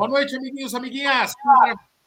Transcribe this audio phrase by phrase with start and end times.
[0.00, 1.34] Boa noite, amiguinhos, amiguinhas.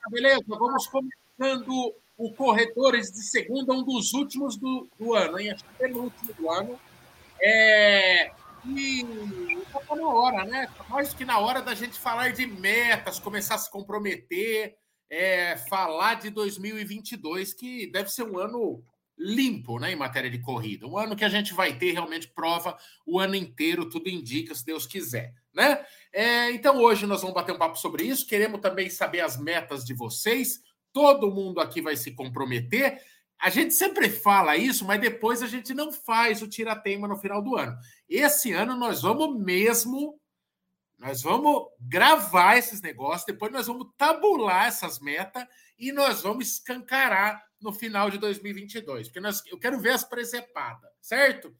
[0.09, 0.43] Beleza?
[0.47, 5.51] Vamos começando o Corredores de Segunda, um dos últimos do, do ano, hein?
[5.51, 6.79] Acho que é penúltimo do ano.
[7.39, 8.31] É...
[8.65, 9.05] E
[9.61, 10.67] está na hora, né?
[10.75, 14.75] Tá mais do que na hora da gente falar de metas, começar a se comprometer,
[15.07, 18.83] é, falar de 2022, que deve ser um ano
[19.15, 20.87] limpo né, em matéria de corrida.
[20.87, 24.65] Um ano que a gente vai ter realmente prova o ano inteiro, tudo indica, se
[24.65, 25.42] Deus quiser.
[25.53, 25.85] Né?
[26.11, 28.27] É, então, hoje nós vamos bater um papo sobre isso.
[28.27, 30.61] Queremos também saber as metas de vocês.
[30.91, 33.01] Todo mundo aqui vai se comprometer.
[33.39, 37.41] A gente sempre fala isso, mas depois a gente não faz o tira-teima no final
[37.41, 37.77] do ano.
[38.07, 40.19] Esse ano nós vamos mesmo
[41.03, 45.45] nós vamos gravar esses negócios, depois nós vamos tabular essas metas
[45.77, 50.89] e nós vamos escancarar no final de 2022, porque nós, eu quero ver as presepadas,
[51.01, 51.53] certo?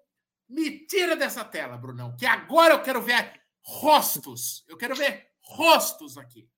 [0.49, 4.65] me tira dessa tela, Brunão, que agora eu quero ver rostos.
[4.67, 6.49] Eu quero ver rostos aqui.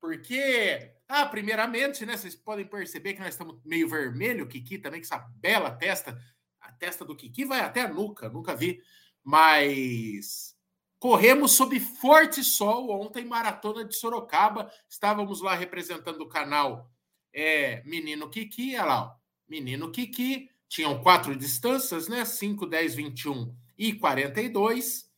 [0.00, 5.00] Porque, ah, primeiramente, né, vocês podem perceber que nós estamos meio vermelho, o Kiki também,
[5.00, 6.20] com essa bela testa.
[6.60, 8.82] A testa do Kiki vai até a nuca, nunca vi.
[9.22, 10.56] Mas
[10.98, 14.72] corremos sob forte sol ontem, maratona de Sorocaba.
[14.88, 16.90] Estávamos lá representando o canal
[17.32, 19.14] é, Menino Kiki, olha lá, ó,
[19.48, 22.24] Menino Kiki tinham quatro distâncias, né?
[22.24, 25.08] 5, 10, 21 e 42.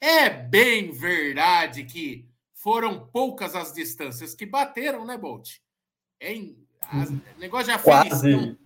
[0.00, 2.31] É bem verdade que
[2.62, 5.56] foram poucas as distâncias que bateram, né, Bolt?
[6.20, 6.56] É em,
[6.92, 7.20] uhum.
[7.36, 8.56] negócio de aferição.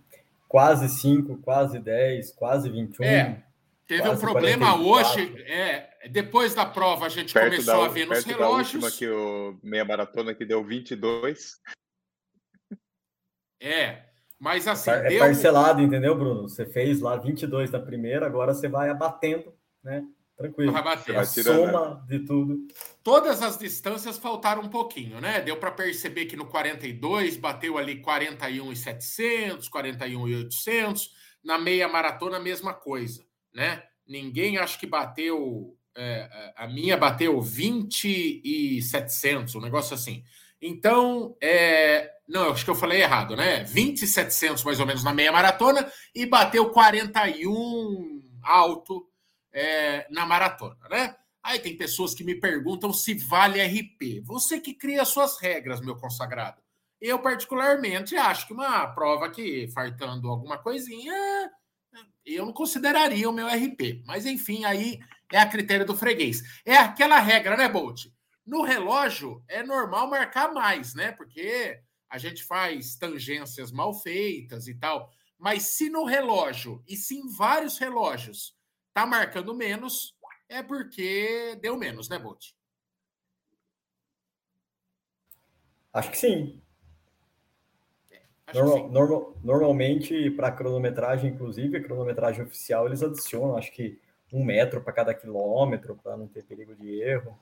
[0.47, 3.03] Quase 5, quase 10, quase 21.
[3.03, 3.43] É,
[3.87, 4.87] teve um problema 44.
[4.87, 5.43] hoje.
[5.43, 8.81] É, depois da prova, a gente perto começou da, a ver nos relógios.
[8.81, 11.59] Da última que o meia maratona que deu 22.
[13.59, 14.03] É,
[14.39, 14.91] mas assim.
[14.91, 15.19] É deu...
[15.19, 16.47] parcelado, entendeu, Bruno?
[16.47, 19.53] Você fez lá 22 na primeira, agora você vai abatendo,
[19.83, 20.05] né?
[20.37, 20.71] Tranquilo.
[20.77, 22.67] A soma de tudo.
[23.01, 25.41] Todas as distâncias faltaram um pouquinho, né?
[25.41, 31.11] Deu para perceber que no 42 bateu ali 41 e 700, 41 e 800.
[31.43, 33.81] Na meia maratona, a mesma coisa, né?
[34.07, 35.75] Ninguém acho que bateu.
[35.95, 40.23] É, a minha bateu 20 e 700, um negócio assim.
[40.61, 43.63] Então, é, não, acho que eu falei errado, né?
[43.63, 49.07] 20,700 mais ou menos na meia maratona e bateu 41 alto
[49.51, 51.15] é, na maratona, né?
[51.43, 54.21] Aí tem pessoas que me perguntam se vale RP.
[54.25, 56.61] Você que cria suas regras, meu consagrado.
[56.99, 61.13] Eu, particularmente, acho que uma prova que, fartando alguma coisinha,
[62.25, 64.03] eu não consideraria o meu RP.
[64.05, 64.99] Mas, enfim, aí
[65.31, 66.41] é a critério do freguês.
[66.65, 68.07] É aquela regra, né, Bolt?
[68.45, 71.11] No relógio é normal marcar mais, né?
[71.11, 71.79] Porque
[72.09, 75.11] a gente faz tangências mal feitas e tal.
[75.37, 78.56] Mas se no relógio, e se em vários relógios,
[78.97, 80.15] tá marcando menos,
[80.49, 82.47] é porque deu menos, né, Bolt?
[85.93, 86.59] Acho que sim.
[88.09, 88.89] É, Normal, sim.
[88.89, 94.01] Normal, normalmente, para cronometragem, inclusive, a cronometragem oficial, eles adicionam, acho que
[94.33, 97.37] um metro para cada quilômetro, para não ter perigo de erro.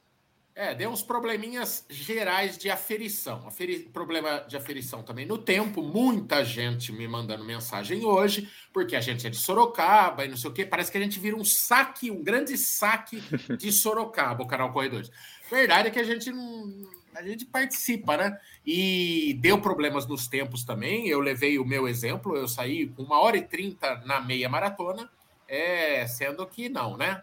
[0.57, 3.45] É, deu uns probleminhas gerais de aferição.
[3.45, 3.79] Aferi...
[3.79, 5.83] Problema de aferição também no tempo.
[5.83, 10.49] Muita gente me mandando mensagem hoje, porque a gente é de Sorocaba e não sei
[10.49, 10.65] o quê.
[10.65, 13.21] Parece que a gente vira um saque, um grande saque
[13.57, 15.11] de Sorocaba, o canal Corredores.
[15.51, 16.89] Verdade é que a gente não.
[17.13, 18.39] A gente participa, né?
[18.65, 21.05] E deu problemas nos tempos também.
[21.07, 25.09] Eu levei o meu exemplo, eu saí com uma hora e trinta na meia maratona,
[25.49, 27.21] é, sendo que não, né?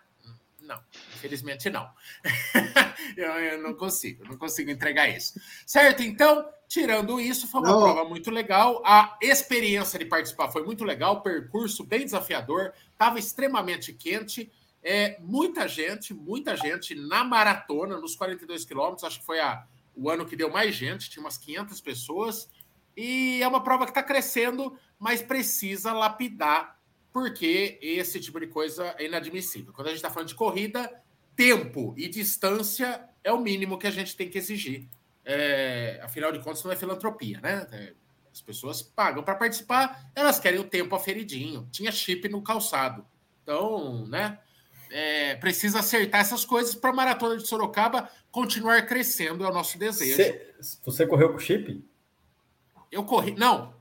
[0.73, 0.81] Não,
[1.15, 1.91] infelizmente não.
[3.17, 5.39] eu, eu, não consigo, não consigo entregar isso.
[5.67, 6.03] Certo?
[6.03, 8.83] Então, tirando isso, foi uma prova muito legal.
[8.85, 14.51] A experiência de participar foi muito legal, percurso bem desafiador, estava extremamente quente.
[14.83, 19.65] É, muita gente, muita gente na maratona, nos 42 quilômetros, acho que foi a,
[19.95, 22.49] o ano que deu mais gente, tinha umas 500 pessoas.
[22.97, 26.79] E é uma prova que está crescendo, mas precisa lapidar
[27.13, 29.73] porque esse tipo de coisa é inadmissível.
[29.73, 30.91] Quando a gente está falando de corrida,
[31.37, 34.89] tempo e distância é o mínimo que a gente tem que exigir.
[35.25, 37.67] É, afinal de contas, não é filantropia, né?
[37.71, 37.93] É,
[38.33, 41.69] as pessoas pagam para participar, elas querem o tempo aferidinho.
[41.71, 43.05] Tinha chip no calçado.
[43.43, 44.39] Então, né?
[44.91, 49.79] É, precisa acertar essas coisas para a maratona de Sorocaba continuar crescendo, é o nosso
[49.79, 50.17] desejo.
[50.17, 50.55] Você,
[50.85, 51.83] você correu com chip?
[52.91, 53.35] Eu corri.
[53.35, 53.75] Não,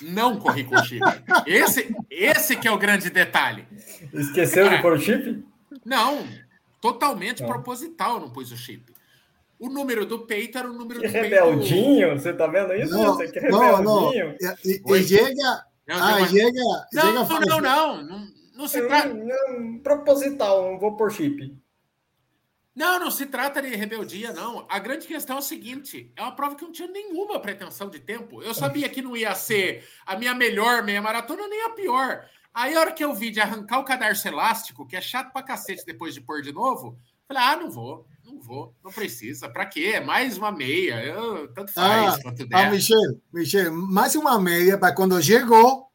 [0.00, 1.02] não corri com chip.
[1.46, 3.66] Esse, esse que é o grande detalhe.
[4.12, 5.44] Esqueceu de pôr o chip?
[5.84, 6.26] Não,
[6.80, 7.48] totalmente não.
[7.48, 8.94] proposital não pus o chip.
[9.58, 12.22] O número do peito era o número que do rebeldinho, peito.
[12.22, 12.92] você tá vendo isso?
[12.92, 13.82] Não, você que rebeldinho.
[13.82, 14.12] Não, não.
[14.12, 15.64] E, e chega...
[15.88, 16.60] Não, ah, chega,
[16.92, 19.14] não, chega não, não, não, não, não se trata...
[19.82, 21.56] Proposital, não vou pôr chip.
[22.76, 24.66] Não, não se trata de rebeldia, não.
[24.68, 27.98] A grande questão é o seguinte: é uma prova que não tinha nenhuma pretensão de
[27.98, 28.42] tempo.
[28.42, 32.26] Eu sabia que não ia ser a minha melhor meia maratona, nem a pior.
[32.52, 35.42] Aí, a hora que eu vi de arrancar o cadarço elástico, que é chato pra
[35.42, 39.48] cacete depois de pôr de novo, falei: ah, não vou, não vou, não precisa.
[39.48, 39.92] Pra quê?
[39.94, 41.02] É mais uma meia.
[41.02, 42.56] Eu, tanto faz ah, quanto der.
[42.58, 45.85] Ah, Michel, Michel, mais uma meia para quando chegou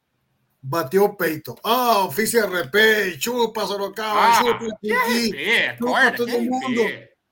[0.62, 1.56] bateu o peito.
[1.64, 6.82] Ah, oh, fiz RP, chupa Sorocaba, ah, chupa Piqui, chupa todo mundo.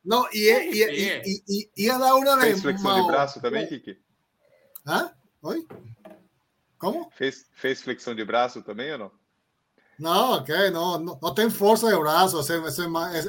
[0.04, 2.42] Não, e, e, e, e, ia dar uma de.
[2.42, 3.98] Fez flexão de braço também, Kiki?
[4.88, 5.12] Hã?
[5.44, 5.68] Oi?
[6.78, 7.12] Como?
[7.12, 9.12] Fez, fez flexão de braço também ou não?
[10.00, 12.40] Não, ok, não, não, não tem força de braço.
[12.40, 12.82] Esse, esse,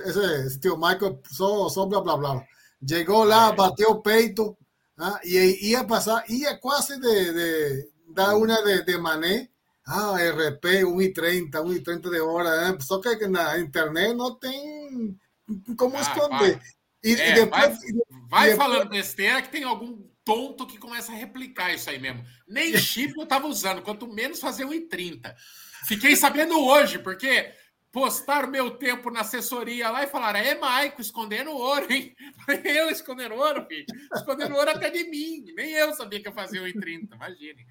[0.08, 2.44] esse, esse tio Michael só, só blá blá blá.
[2.88, 4.56] Chegou lá, bateu o peito
[4.96, 9.50] ah, e ia passar, ia quase de, de dar uma de, de mané
[9.90, 12.78] ah, RP 1,30, 1,30 de hora, né?
[12.80, 15.18] Só que na internet não tem
[15.76, 16.56] como ah, esconder.
[16.56, 16.60] Vai.
[17.02, 17.70] E, é, e depois, vai,
[18.28, 18.56] vai depois...
[18.56, 22.24] falando besteira que tem algum tonto que começa a replicar isso aí mesmo.
[22.46, 25.34] Nem chip eu tava usando, quanto menos fazer 1,30.
[25.88, 27.52] Fiquei sabendo hoje, porque
[27.90, 32.14] postaram meu tempo na assessoria lá e falaram: é Maico escondendo ouro, hein?
[32.64, 33.86] Eu escondendo ouro, filho.
[34.14, 35.44] Escondendo ouro até de mim.
[35.56, 37.66] Nem eu sabia que eu fazia 1,30, imagine.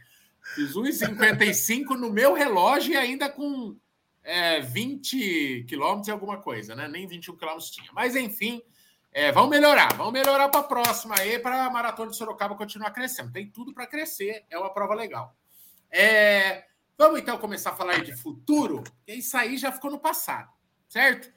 [0.55, 3.77] Fiz 1,55 no meu relógio e ainda com
[4.23, 6.87] é, 20 quilômetros e alguma coisa, né?
[6.87, 7.91] Nem 21 quilômetros tinha.
[7.93, 8.61] Mas, enfim,
[9.11, 9.93] é, vamos melhorar.
[9.95, 13.31] Vamos melhorar para a próxima aí, para a Maratona de Sorocaba continuar crescendo.
[13.31, 15.35] Tem tudo para crescer, é uma prova legal.
[15.91, 16.65] É,
[16.97, 18.83] vamos então começar a falar de futuro.
[19.07, 20.51] Isso aí já ficou no passado,
[20.87, 21.31] certo?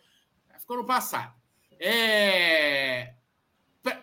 [0.50, 1.34] Já ficou no passado.
[1.80, 3.14] É,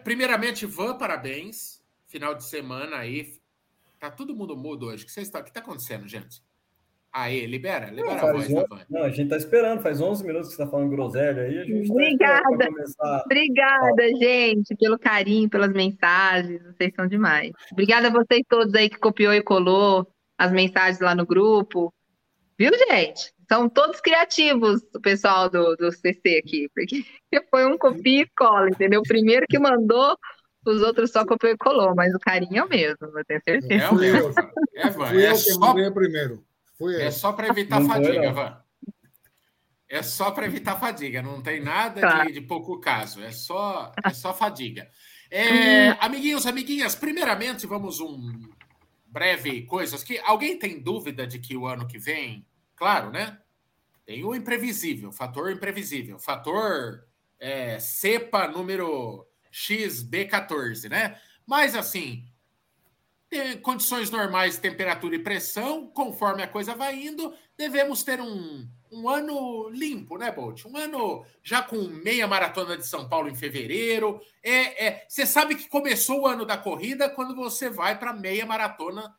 [0.03, 1.79] primeiramente, Van, parabéns.
[2.07, 3.38] Final de semana aí,
[3.99, 5.03] Tá todo mundo mudo hoje.
[5.03, 6.41] O que está, que tá acontecendo, gente?
[7.11, 8.63] Aí, libera, libera não, a voz um...
[8.89, 11.57] Não, a gente tá esperando, faz 11 minutos que você tá falando groselha aí.
[11.57, 12.69] A gente tá Obrigada.
[12.97, 14.19] Tá Obrigada, ah.
[14.19, 16.61] gente, pelo carinho, pelas mensagens.
[16.61, 17.51] Vocês são demais.
[17.71, 21.91] Obrigada a vocês todos aí que copiou e colou as mensagens lá no grupo.
[22.57, 23.33] Viu, gente?
[23.51, 27.03] São todos criativos, o pessoal do, do CC aqui, porque
[27.49, 29.01] foi um copia e cola, entendeu?
[29.01, 30.15] O primeiro que mandou
[30.65, 33.73] os outros só copiou e colou, mas o carinho é o mesmo, eu tenho certeza.
[33.73, 34.33] É o mesmo,
[34.75, 35.07] é, Van.
[35.07, 35.73] Fui é eu só...
[35.91, 36.43] primeiro.
[36.77, 38.61] Fui é só para evitar não fadiga, Van.
[39.87, 42.25] É só para evitar fadiga, não tem nada tá.
[42.25, 44.87] de, de, pouco caso, é só, é só fadiga.
[45.31, 48.49] É, amiguinhos, amiguinhas, primeiramente vamos um
[49.07, 53.39] breve coisas que alguém tem dúvida de que o ano que vem, claro, né?
[54.05, 57.03] Tem o imprevisível, fator imprevisível, fator
[57.39, 61.19] é, cepa número XB14, né?
[61.45, 62.25] Mas assim,
[63.61, 69.69] condições normais, temperatura e pressão, conforme a coisa vai indo, devemos ter um, um ano
[69.69, 70.65] limpo, né, Bolt?
[70.65, 74.19] Um ano já com meia maratona de São Paulo em fevereiro.
[74.43, 78.45] É, é, você sabe que começou o ano da corrida quando você vai para meia
[78.45, 79.15] maratona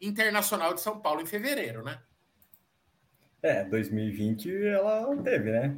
[0.00, 2.00] internacional de São Paulo em fevereiro, né?
[3.42, 5.76] É, 2020 ela teve, né?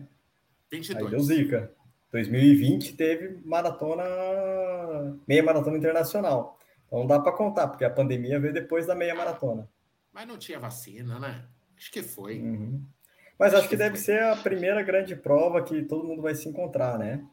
[0.71, 1.05] 22.
[1.05, 1.75] Aí deu zica.
[2.13, 4.05] 2020 teve maratona,
[5.27, 6.59] meia maratona internacional.
[6.87, 9.69] Então não dá para contar, porque a pandemia veio depois da meia maratona.
[10.13, 11.45] Mas não tinha vacina, né?
[11.77, 12.41] Acho que foi.
[12.41, 12.85] Uhum.
[13.39, 16.99] Mas acho que deve ser a primeira grande prova que todo mundo vai se encontrar,
[16.99, 17.25] né?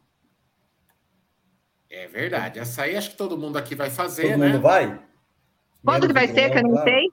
[1.90, 2.60] É verdade.
[2.60, 4.46] Essa aí acho que todo mundo aqui vai fazer, todo né?
[4.46, 5.04] Todo mundo vai?
[5.84, 7.10] Quando que vai ser, que eu não sei?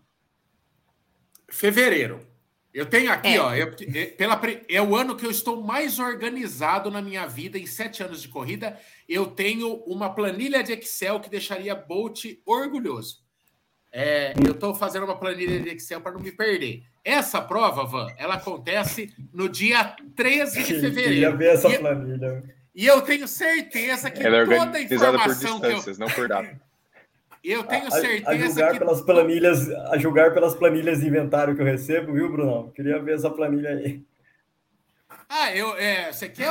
[1.49, 2.34] Fevereiro.
[2.75, 3.41] Eu tenho aqui, é.
[3.41, 7.57] ó, eu, é, pela, é o ano que eu estou mais organizado na minha vida,
[7.57, 8.77] em sete anos de corrida.
[9.09, 13.23] Eu tenho uma planilha de Excel que deixaria Bolt orgulhoso.
[13.93, 16.83] É, eu estou fazendo uma planilha de Excel para não me perder.
[17.05, 20.99] Essa prova, Van, ela acontece no dia 13 de fevereiro.
[20.99, 22.43] Eu queria ver essa e, planilha.
[22.75, 25.99] E eu tenho certeza que ela é toda a informação por que eu...
[25.99, 26.61] não por data.
[27.45, 28.79] Eu tenho certeza a, a julgar que...
[28.79, 32.73] pelas planilhas, a julgar pelas planilhas de inventário que eu recebo, viu, Bruno?
[32.73, 34.03] Queria ver essa planilha aí.
[35.29, 36.49] Ah, eu, é, você quer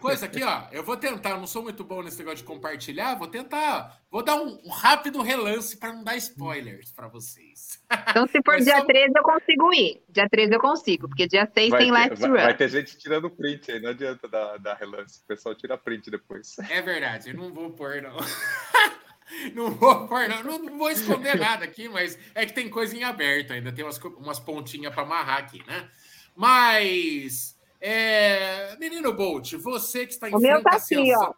[0.00, 0.64] coisa aqui, ó?
[0.72, 4.36] Eu vou tentar, não sou muito bom nesse negócio de compartilhar, vou tentar, vou dar
[4.36, 7.80] um, um rápido relance para não dar spoilers para vocês.
[8.08, 8.84] Então, se for dia só...
[8.84, 10.02] 13, eu consigo ir.
[10.08, 12.36] Dia 13 eu consigo, porque dia 6 vai tem ter, Let's vai, Run.
[12.36, 16.10] Vai ter gente tirando print aí, não adianta dar, dar relance, o pessoal tira print
[16.10, 16.56] depois.
[16.70, 18.16] É verdade, eu não vou pôr, não.
[19.54, 20.08] Não vou,
[20.44, 23.84] não, não vou esconder nada aqui, mas é que tem coisa em aberto ainda, tem
[23.84, 25.88] umas, umas pontinhas para amarrar aqui, né?
[26.34, 31.32] Mas, é, menino Bolt, você que está em o meu tá aqui, ó.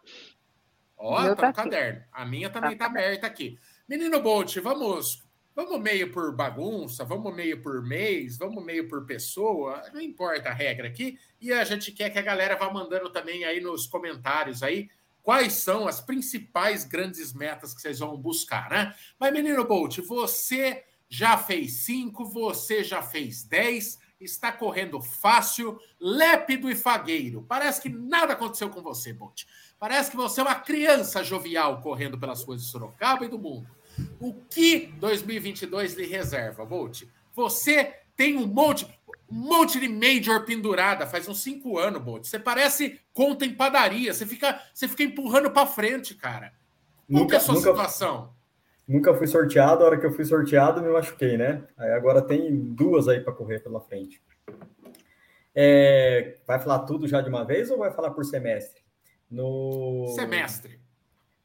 [0.97, 2.03] Ó, tá, tá no caderno.
[2.11, 3.57] A minha também tá, tá aberta aqui.
[3.87, 5.23] Menino Bolt, vamos,
[5.55, 10.53] vamos meio por bagunça, vamos meio por mês, vamos meio por pessoa, não importa a
[10.53, 11.17] regra aqui.
[11.39, 14.89] E a gente quer que a galera vá mandando também aí nos comentários aí
[15.23, 18.95] quais são as principais grandes metas que vocês vão buscar, né?
[19.19, 26.69] Mas, menino Bolt, você já fez cinco, você já fez dez, está correndo fácil, lépido
[26.69, 27.45] e fagueiro.
[27.47, 29.45] Parece que nada aconteceu com você, Bolt.
[29.79, 33.69] Parece que você é uma criança jovial correndo pelas ruas de Sorocaba e do mundo.
[34.19, 37.03] O que 2022 lhe reserva, Bolt?
[37.33, 38.85] Você tem um monte
[39.31, 42.25] um monte de major pendurada, faz uns cinco anos, Bolt.
[42.25, 46.51] Você parece conta em padaria, você fica, você fica empurrando para frente, cara.
[47.09, 48.33] Qual nunca, é a sua nunca, situação?
[48.87, 51.63] Nunca fui sorteado, a hora que eu fui sorteado, me machuquei, né?
[51.77, 54.21] Aí agora tem duas aí para correr pela frente.
[55.53, 58.81] É, vai falar tudo já de uma vez ou vai falar por semestre?
[59.29, 60.79] No semestre.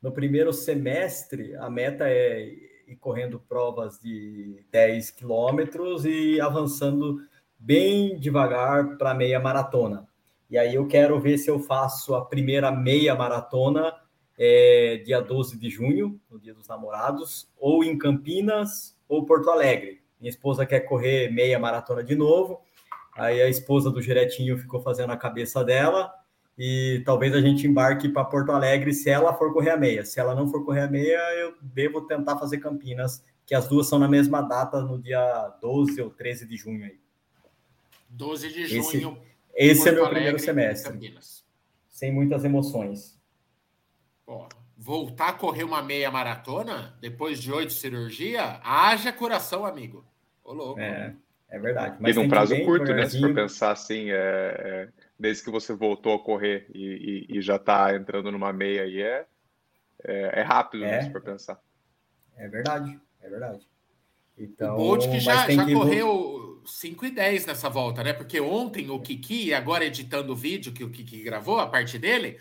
[0.01, 2.47] No primeiro semestre, a meta é
[2.87, 7.21] ir correndo provas de 10 quilômetros e avançando
[7.65, 10.07] bem devagar para meia maratona.
[10.51, 13.95] E aí eu quero ver se eu faço a primeira meia maratona
[14.39, 20.03] é, dia 12 de junho, no Dia dos Namorados, ou em Campinas ou Porto Alegre.
[20.21, 22.61] Minha esposa quer correr meia maratona de novo.
[23.17, 26.13] Aí a esposa do Giretinho ficou fazendo a cabeça dela
[26.59, 30.05] e talvez a gente embarque para Porto Alegre se ela for correr a meia.
[30.05, 33.89] Se ela não for correr a meia, eu devo tentar fazer Campinas, que as duas
[33.89, 37.04] são na mesma data, no dia 12 ou 13 de junho aí.
[38.15, 39.19] 12 de junho.
[39.55, 41.17] Esse, esse é meu primeiro semestre.
[41.89, 43.21] Sem muitas emoções.
[44.77, 50.05] voltar a correr uma meia maratona depois de oito cirurgia, haja coração, amigo.
[50.43, 50.81] Ô, louco.
[50.81, 51.15] É,
[51.49, 51.97] é verdade.
[52.01, 53.07] Mas e num prazo curto, né?
[53.07, 57.43] Se for pensar assim, é, é, desde que você voltou a correr e, e, e
[57.43, 59.27] já está entrando numa meia aí, é,
[60.05, 61.61] é, é rápido, né, é, se for pensar.
[62.37, 63.67] É verdade, é verdade.
[64.37, 65.73] Então, o Bolt que já, já que...
[65.73, 68.13] correu 5 e 10 nessa volta, né?
[68.13, 72.39] Porque ontem o Kiki, agora editando o vídeo que o Kiki gravou, a parte dele,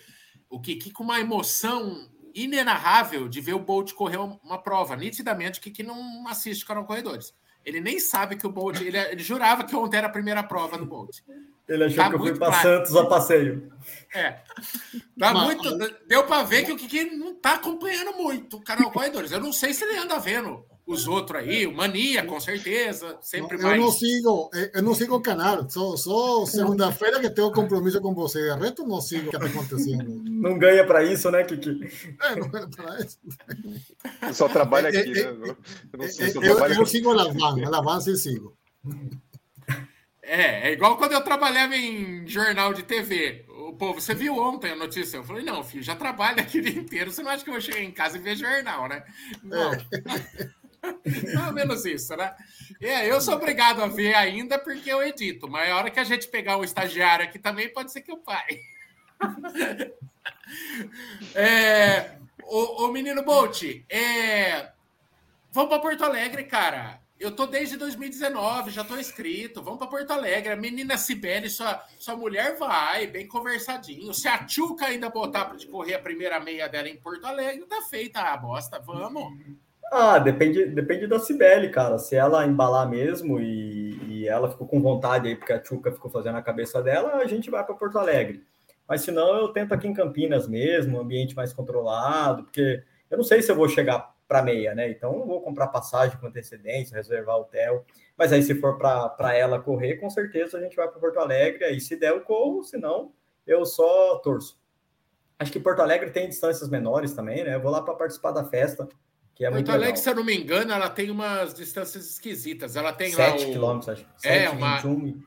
[0.50, 4.96] o Kiki com uma emoção inenarrável de ver o Bolt correr uma prova.
[4.96, 7.34] Nitidamente, o Kiki não assiste canal Corredores.
[7.66, 8.82] Ele nem sabe que o Bolt.
[8.82, 11.20] Ele, ele, jurava que ontem era a primeira prova do Bolt.
[11.68, 13.72] Ele achou tá que eu fui para Santos a passeio.
[14.14, 14.42] É.
[15.18, 19.32] Tá muito, deu para ver que o Kiki não tá acompanhando muito o canal Corredores.
[19.32, 23.58] Eu não sei se ele anda vendo os outros aí, o Mania, com certeza, sempre
[23.58, 23.80] eu mais.
[23.80, 28.52] Não sigo, eu não sigo o canal, só, só segunda-feira que tenho compromisso com você,
[28.52, 30.22] o resto não sigo o que está acontecendo.
[30.26, 31.80] Não ganha para isso, né, Kiki?
[32.22, 33.18] É, não ganha para isso.
[34.34, 35.56] Só trabalha aqui, é, né?
[35.94, 38.58] Eu, não sei, eu, eu, eu sigo a Lavan, a Lavan sim sigo.
[40.22, 43.46] É, é igual quando eu trabalhava em jornal de TV.
[43.50, 45.18] O povo, você viu ontem a notícia?
[45.18, 47.12] Eu falei, não, filho, já trabalho aqui o dia inteiro.
[47.12, 49.04] Você não acha que eu vou chegar em casa e ver jornal, né?
[49.44, 49.74] Não.
[49.74, 49.84] É.
[51.48, 52.36] Ou menos isso, né?
[52.82, 56.04] É, eu sou obrigado a ver ainda porque eu edito, mas a hora que a
[56.04, 58.60] gente pegar um estagiário aqui também pode ser que eu pare.
[61.34, 64.72] É, o, o menino Bolt, é,
[65.52, 67.02] vamos para Porto Alegre, cara.
[67.20, 69.64] Eu tô desde 2019, já tô inscrito.
[69.64, 70.52] Vamos para Porto Alegre.
[70.52, 74.14] A menina Sibeli, sua, sua mulher vai, bem conversadinho.
[74.14, 77.82] Se a Tchuca ainda botar para correr a primeira meia dela em Porto Alegre, tá
[77.84, 78.80] feita a bosta.
[78.80, 79.34] Vamos.
[79.92, 81.98] Ah, depende, depende da Cibele, cara.
[82.00, 86.10] Se ela embalar mesmo e, e ela ficou com vontade aí, porque a Tchuca ficou
[86.10, 88.44] fazendo a cabeça dela, a gente vai para Porto Alegre.
[88.88, 93.24] Mas se não, eu tento aqui em Campinas mesmo, ambiente mais controlado, porque eu não
[93.24, 94.90] sei se eu vou chegar para meia, né?
[94.90, 97.86] Então eu vou comprar passagem com antecedência, reservar hotel.
[98.18, 101.64] Mas aí, se for para ela correr, com certeza a gente vai para Porto Alegre.
[101.64, 103.12] Aí, se der, eu corro, se não,
[103.46, 104.60] eu só torço.
[105.38, 107.56] Acho que Porto Alegre tem distâncias menores também, né?
[107.56, 108.88] Eu vou lá para participar da festa.
[109.36, 110.04] Que é Porto Alegre, legal.
[110.04, 112.76] se eu não me engano, ela tem umas distâncias esquisitas.
[112.76, 113.40] Ela tem 7 lá.
[113.40, 114.06] 7 quilômetros, acho.
[114.18, 114.78] 7, é, uma.
[114.78, 115.24] 21,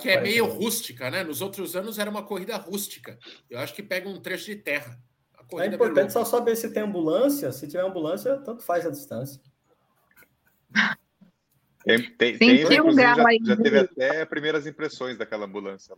[0.00, 1.22] que é meio rústica, né?
[1.22, 3.18] Nos outros anos era uma corrida rústica.
[3.48, 4.98] Eu acho que pega um trecho de terra.
[5.58, 7.50] É importante só saber se tem ambulância.
[7.50, 9.40] Se tiver ambulância, tanto faz a distância.
[11.84, 15.96] Tem, tem, tem um já, já, teve até primeiras impressões daquela ambulância.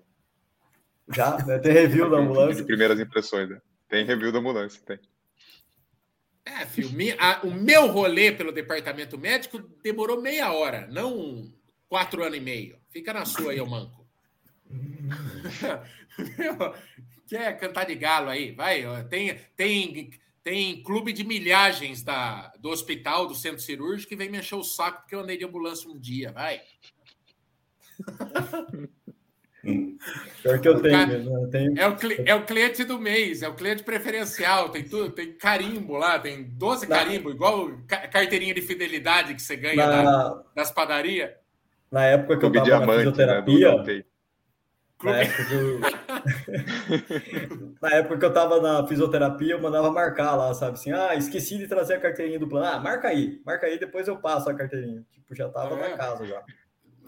[1.12, 1.36] Já?
[1.60, 2.56] Tem review da ambulância?
[2.56, 3.60] De primeiras impressões, né?
[3.88, 4.98] Tem review da ambulância, tem.
[6.44, 11.52] É, filme, a, o meu rolê pelo departamento médico demorou meia hora, não
[11.88, 12.78] quatro anos e meio.
[12.90, 14.04] Fica na sua aí, ô manco.
[17.28, 18.52] Quer cantar de galo aí?
[18.52, 20.10] Vai, tem, tem,
[20.42, 24.64] tem clube de milhagens da, do hospital, do centro cirúrgico, que vem me encher o
[24.64, 26.60] saco porque eu andei de ambulância um dia, vai.
[29.62, 31.48] Pior que eu tenho, né?
[31.52, 31.78] tenho.
[31.78, 35.96] É, o, é o cliente do mês, é o cliente preferencial, tem tudo, tem carimbo
[35.96, 36.96] lá, tem 12 Na...
[36.96, 40.02] carimbo, igual carteirinha de fidelidade que você ganha Na...
[40.02, 41.30] na, nas padarias.
[41.90, 44.04] Na época que eu estava na né, fisioterapia, né?
[45.04, 45.80] Na época, que eu...
[47.80, 50.74] na época que eu tava na fisioterapia, eu mandava marcar lá, sabe?
[50.74, 52.66] Assim, ah, esqueci de trazer a carteirinha do plano.
[52.66, 55.04] Ah, marca aí, marca aí, depois eu passo a carteirinha.
[55.12, 55.90] Tipo, já tava é.
[55.90, 56.42] na casa já.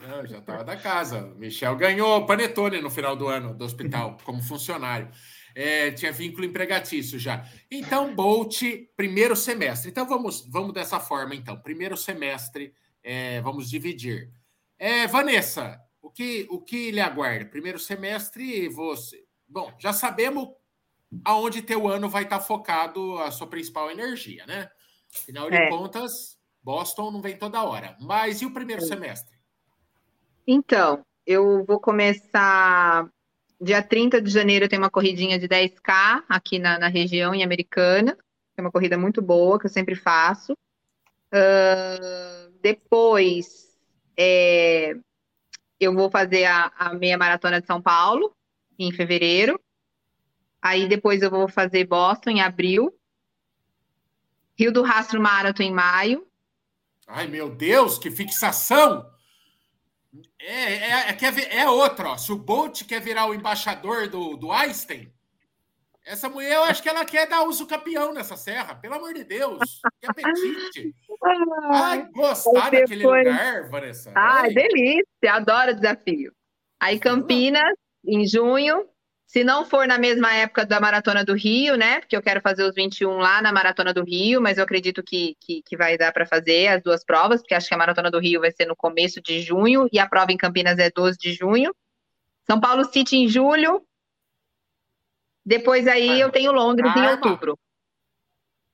[0.08, 1.22] Não, já tava da casa.
[1.36, 5.10] Michel ganhou panetone no final do ano do hospital, como funcionário.
[5.54, 7.48] É, tinha vínculo empregatício já.
[7.70, 8.62] Então, Bolt,
[8.96, 9.90] primeiro semestre.
[9.90, 11.58] Então, vamos, vamos dessa forma, então.
[11.60, 14.30] Primeiro semestre, é, vamos dividir.
[14.78, 17.46] É, Vanessa, o que, o que lhe aguarda?
[17.46, 19.24] Primeiro semestre, você.
[19.48, 20.48] Bom, já sabemos
[21.24, 24.68] aonde teu ano vai estar focado a sua principal energia, né?
[25.14, 25.68] Afinal de é.
[25.68, 27.96] contas, Boston não vem toda hora.
[28.00, 28.86] Mas e o primeiro é.
[28.86, 29.33] semestre?
[30.46, 33.08] Então, eu vou começar.
[33.60, 38.16] Dia 30 de janeiro tem uma corridinha de 10K aqui na, na região, em Americana.
[38.56, 40.52] É uma corrida muito boa, que eu sempre faço.
[41.32, 43.76] Uh, depois,
[44.16, 44.94] é,
[45.80, 48.34] eu vou fazer a, a meia maratona de São Paulo
[48.78, 49.58] em fevereiro.
[50.60, 52.94] Aí depois eu vou fazer Boston em abril.
[54.58, 56.26] Rio do Rastro Marathon em maio.
[57.06, 59.13] Ai, meu Deus, que fixação!
[60.38, 62.16] É, é, é, é outra, ó.
[62.16, 65.12] Se o Bolt quer virar o embaixador do, do Einstein,
[66.04, 69.24] essa mulher, eu acho que ela quer dar uso campeão nessa serra, pelo amor de
[69.24, 69.80] Deus.
[70.00, 70.94] Que apetite.
[71.72, 72.80] Ai, gostar depois...
[72.80, 74.12] daquele lugar, Vanessa.
[74.14, 76.32] Ai, Ai, delícia, adoro desafio.
[76.78, 77.74] Aí Campinas,
[78.06, 78.86] em junho.
[79.34, 81.98] Se não for na mesma época da Maratona do Rio, né?
[81.98, 85.36] Porque eu quero fazer os 21 lá na Maratona do Rio, mas eu acredito que,
[85.40, 88.20] que, que vai dar para fazer as duas provas, porque acho que a Maratona do
[88.20, 91.32] Rio vai ser no começo de junho e a prova em Campinas é 12 de
[91.32, 91.74] junho.
[92.46, 93.84] São Paulo City em julho,
[95.44, 97.58] depois aí eu tenho Londres em outubro.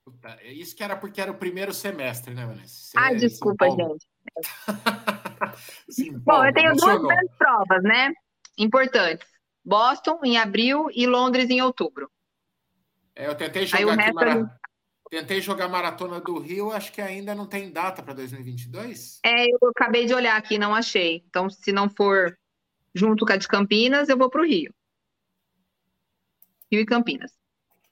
[0.05, 2.93] Puta, isso que era porque era o primeiro semestre, né, Vanessa?
[2.99, 4.07] Ah, desculpa, gente.
[5.89, 8.13] Sim, Bom, eu tenho duas grandes provas, né?
[8.59, 9.40] Importantes.
[9.65, 12.11] Boston em abril e Londres em outubro.
[13.15, 14.61] É, eu tentei jogar aqui mara...
[15.11, 19.19] Tentei jogar Maratona do Rio, acho que ainda não tem data para 2022.
[19.27, 21.25] É, eu acabei de olhar aqui, não achei.
[21.29, 22.39] Então, se não for
[22.95, 24.73] junto com a de Campinas, eu vou para o Rio.
[26.71, 27.33] Rio e Campinas.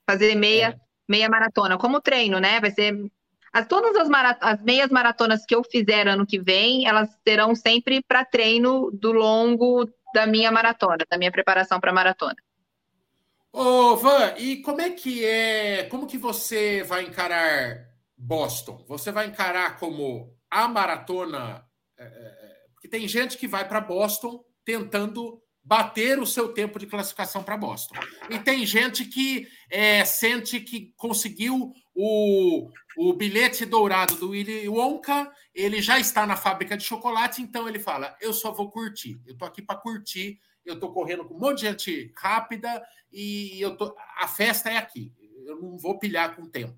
[0.09, 0.79] Fazer meia, é.
[1.09, 2.61] meia maratona, como treino, né?
[2.61, 3.11] Vai ser.
[3.51, 8.01] As, todas as, as meias maratonas que eu fizer ano que vem, elas serão sempre
[8.01, 12.35] para treino do longo da minha maratona, da minha preparação para maratona.
[13.51, 15.83] Ô, Van, e como é que é?
[15.85, 18.85] Como que você vai encarar Boston?
[18.87, 21.65] Você vai encarar como a maratona?
[21.97, 26.79] É, é, é porque tem gente que vai para Boston tentando bater o seu tempo
[26.79, 27.95] de classificação para Boston.
[28.29, 35.31] E tem gente que é, sente que conseguiu o, o bilhete dourado do Willy Wonka,
[35.53, 39.37] ele já está na fábrica de chocolate, então ele fala: eu só vou curtir, eu
[39.37, 43.75] tô aqui para curtir, eu tô correndo com um monte de gente rápida e eu
[43.75, 45.13] tô, a festa é aqui,
[45.45, 46.77] eu não vou pilhar com o tempo.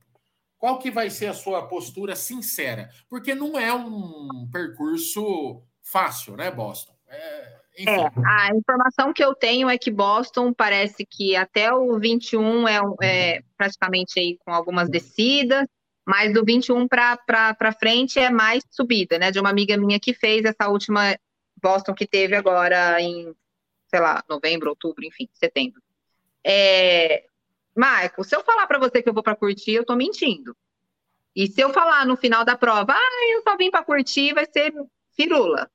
[0.57, 2.89] qual que vai ser a sua postura sincera?
[3.09, 6.95] Porque não é um percurso fácil, né, Boston?
[7.07, 12.67] É, é, a informação que eu tenho é que Boston parece que até o 21
[12.67, 15.65] é, é praticamente aí com algumas descidas,
[16.05, 19.31] mas do 21 para frente é mais subida, né?
[19.31, 21.17] De uma amiga minha que fez essa última
[21.61, 23.33] Boston que teve agora em,
[23.87, 25.81] sei lá, novembro, outubro, enfim, setembro.
[26.43, 27.25] É,
[27.75, 30.55] Michael, se eu falar para você que eu vou para curtir, eu estou mentindo.
[31.35, 34.45] E se eu falar no final da prova, ah, eu só vim para curtir, vai
[34.45, 34.73] ser
[35.15, 35.69] firula.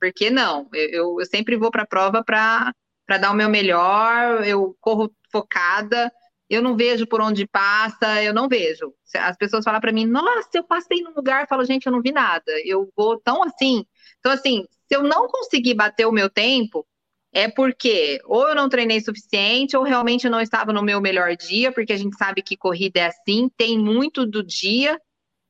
[0.00, 2.72] Porque não, eu, eu sempre vou para a prova para
[3.20, 6.12] dar o meu melhor, eu corro focada,
[6.48, 8.94] eu não vejo por onde passa, eu não vejo.
[9.16, 12.00] As pessoas falam para mim, nossa, eu passei num lugar, eu falo, gente, eu não
[12.00, 12.50] vi nada.
[12.64, 13.84] Eu vou tão assim.
[14.18, 16.86] Então, assim, se eu não conseguir bater o meu tempo,
[17.32, 21.70] é porque ou eu não treinei suficiente, ou realmente não estava no meu melhor dia,
[21.70, 24.98] porque a gente sabe que corrida é assim, tem muito do dia,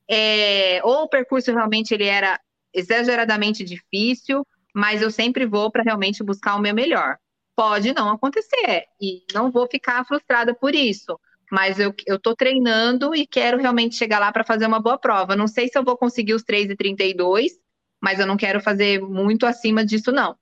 [0.09, 2.41] é, ou o percurso realmente ele era
[2.73, 7.17] exageradamente difícil, mas eu sempre vou para realmente buscar o meu melhor.
[7.57, 11.19] Pode não acontecer, e não vou ficar frustrada por isso,
[11.51, 15.35] mas eu estou treinando e quero realmente chegar lá para fazer uma boa prova.
[15.35, 17.53] Não sei se eu vou conseguir os 3,32,
[18.01, 20.37] mas eu não quero fazer muito acima disso, não.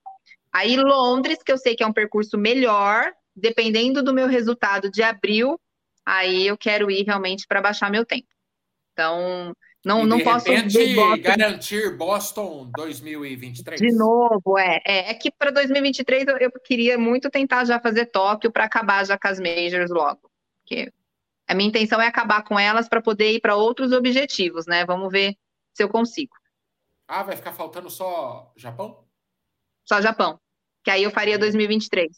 [0.51, 5.01] Aí Londres, que eu sei que é um percurso melhor, dependendo do meu resultado de
[5.01, 5.59] abril,
[6.05, 8.27] aí eu quero ir realmente para baixar meu tempo.
[8.93, 9.55] Então,
[9.87, 11.21] não, e não posso Boston...
[11.21, 13.79] garantir Boston 2023.
[13.79, 14.81] De novo, é.
[14.85, 19.05] É, é que para 2023 eu, eu, queria muito tentar já fazer Tóquio para acabar
[19.05, 20.29] já com as majors logo.
[20.59, 20.91] Porque
[21.47, 24.85] a minha intenção é acabar com elas para poder ir para outros objetivos, né?
[24.85, 25.37] Vamos ver
[25.73, 26.33] se eu consigo.
[27.07, 29.05] Ah, vai ficar faltando só Japão?
[29.85, 30.37] Só Japão.
[30.83, 32.11] Que aí eu faria 2023.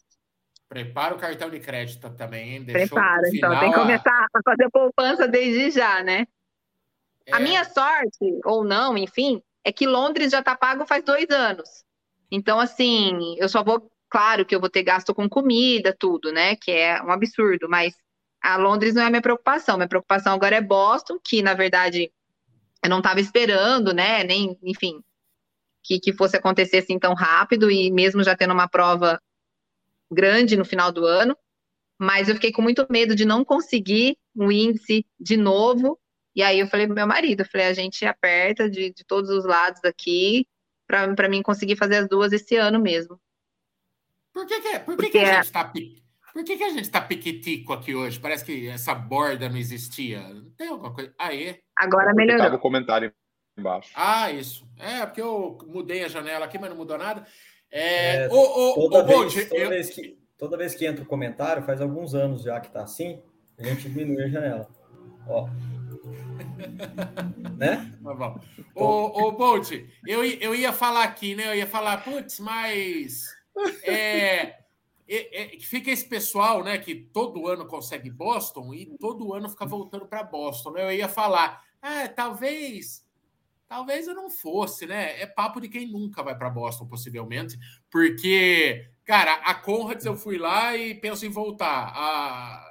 [0.68, 2.66] Prepara o cartão de crédito também, hein?
[2.66, 3.60] Prepara, então.
[3.60, 6.26] Tem que começar a fazer poupança desde já, né?
[7.30, 7.36] É.
[7.36, 11.84] A minha sorte, ou não, enfim, é que Londres já está pago faz dois anos.
[12.32, 13.89] Então, assim, eu só vou.
[14.10, 16.56] Claro que eu vou ter gasto com comida, tudo, né?
[16.56, 17.94] Que é um absurdo, mas
[18.42, 19.78] a Londres não é a minha preocupação.
[19.78, 22.12] Minha preocupação agora é Boston, que na verdade
[22.84, 24.24] eu não estava esperando, né?
[24.24, 25.04] Nem, enfim,
[25.84, 29.22] que, que fosse acontecer assim tão rápido e mesmo já tendo uma prova
[30.12, 31.38] grande no final do ano.
[32.00, 36.00] Mas eu fiquei com muito medo de não conseguir um índice de novo
[36.39, 39.30] e aí eu falei pro meu marido, eu falei, a gente aperta de, de todos
[39.30, 40.47] os lados aqui
[40.88, 43.19] para mim conseguir fazer as duas esse ano mesmo.
[44.34, 45.65] Por que, que, por que, Porque que a gente está
[46.34, 48.17] por que, que a gente está piquitico aqui hoje?
[48.21, 50.23] Parece que essa borda não existia.
[50.58, 51.13] Tem alguma coisa?
[51.19, 51.60] Aê.
[51.75, 52.41] Agora melhorou.
[52.41, 53.12] Tava o comentário
[53.58, 53.91] embaixo.
[53.93, 54.65] Ah, isso.
[54.78, 57.28] É, porque eu mudei a janela aqui, mas não mudou nada.
[57.69, 59.69] É, é, toda, vez, toda, eu...
[59.69, 63.21] vez que, toda vez que entra o comentário, faz alguns anos já que está assim,
[63.58, 64.69] a gente diminui a janela.
[65.28, 65.49] Ó
[67.58, 67.98] né?
[68.02, 68.39] Mas bom.
[68.76, 69.72] Ô, ô Bolt,
[70.06, 71.48] eu, eu ia falar aqui, né?
[71.48, 73.26] Eu ia falar, putz, mas
[73.84, 74.60] é,
[75.08, 79.65] é, é, fica esse pessoal, né, que todo ano consegue Boston e todo ano fica
[79.65, 80.72] voltando para Boston.
[80.72, 80.84] Né?
[80.84, 83.06] Eu ia falar, ah, talvez,
[83.67, 85.19] talvez eu não fosse, né?
[85.19, 87.58] É papo de quem nunca vai para Boston, possivelmente,
[87.89, 91.91] porque, cara, a Conrads eu fui lá e penso em voltar.
[91.95, 92.69] A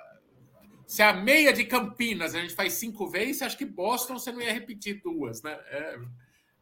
[0.89, 4.41] se a meia de Campinas a gente faz cinco vezes, acho que Boston você não
[4.41, 5.59] ia repetir duas, né?
[5.71, 5.99] É,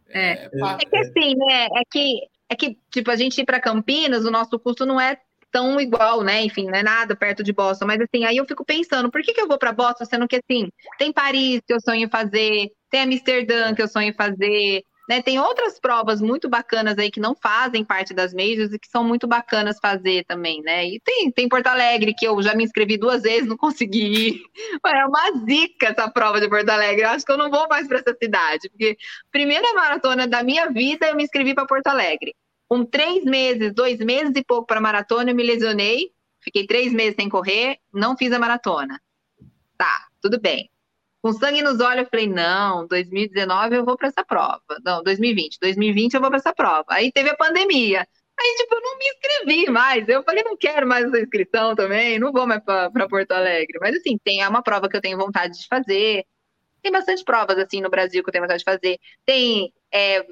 [0.08, 1.66] é, é, é que assim, né?
[1.66, 5.16] É que, é que, tipo, a gente ir para Campinas, o nosso custo não é
[5.52, 6.42] tão igual, né?
[6.42, 7.86] Enfim, não é nada perto de Boston.
[7.86, 10.40] Mas assim, aí eu fico pensando, por que, que eu vou para Boston sendo que
[10.44, 14.82] assim, tem Paris que eu sonho em fazer, tem Amsterdã que eu sonho em fazer,
[15.08, 18.88] né, tem outras provas muito bacanas aí que não fazem parte das majors e que
[18.88, 20.86] são muito bacanas fazer também, né?
[20.86, 24.42] E tem, tem Porto Alegre, que eu já me inscrevi duas vezes, não consegui ir.
[24.96, 27.02] É uma zica essa prova de Porto Alegre.
[27.02, 28.96] Eu acho que eu não vou mais para essa cidade, porque
[29.30, 32.34] primeira maratona da minha vida eu me inscrevi para Porto Alegre.
[32.68, 37.14] Com três meses, dois meses e pouco para maratona, eu me lesionei, fiquei três meses
[37.16, 39.00] sem correr, não fiz a maratona.
[39.76, 40.70] Tá, tudo bem
[41.22, 44.62] com sangue nos olhos, eu falei, não, 2019 eu vou para essa prova.
[44.84, 45.58] Não, 2020.
[45.60, 46.84] 2020 eu vou para essa prova.
[46.90, 48.06] Aí teve a pandemia.
[48.38, 50.08] Aí, tipo, eu não me inscrevi mais.
[50.08, 53.78] Eu falei, não quero mais essa inscrição também, não vou mais para Porto Alegre.
[53.80, 56.24] Mas, assim, tem é uma prova que eu tenho vontade de fazer.
[56.82, 58.98] Tem bastante provas, assim, no Brasil que eu tenho vontade de fazer.
[59.24, 60.24] Tem é,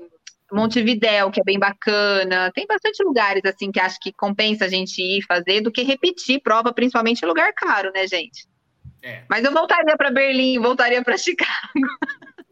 [0.53, 2.53] Montevidéu, que é bem bacana.
[2.53, 6.41] Tem bastante lugares, assim, que acho que compensa a gente ir fazer do que repetir
[6.43, 8.47] prova, principalmente em lugar caro, né, gente?
[9.05, 9.23] É.
[9.29, 11.51] Mas eu voltaria para Berlim, voltaria para Chicago.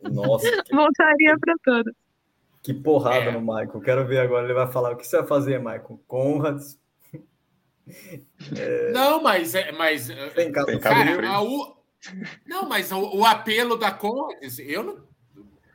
[0.03, 0.47] Nossa.
[0.63, 0.75] Que...
[0.75, 1.95] voltaria para todas.
[2.63, 3.33] Que porrada é.
[3.33, 3.81] no Michael.
[3.81, 4.45] Quero ver agora.
[4.45, 6.01] Ele vai falar o que você vai fazer, Michael.
[6.07, 6.79] Conrads.
[8.57, 8.93] É...
[8.93, 11.41] Não, mas é, mas tem cara, cara a,
[12.47, 15.05] Não, mas o, o apelo da Condes, eu não,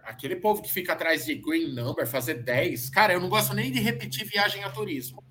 [0.03, 3.71] aquele povo que fica atrás de green number, fazer 10, cara, eu não gosto nem
[3.71, 5.21] de repetir viagem a turismo.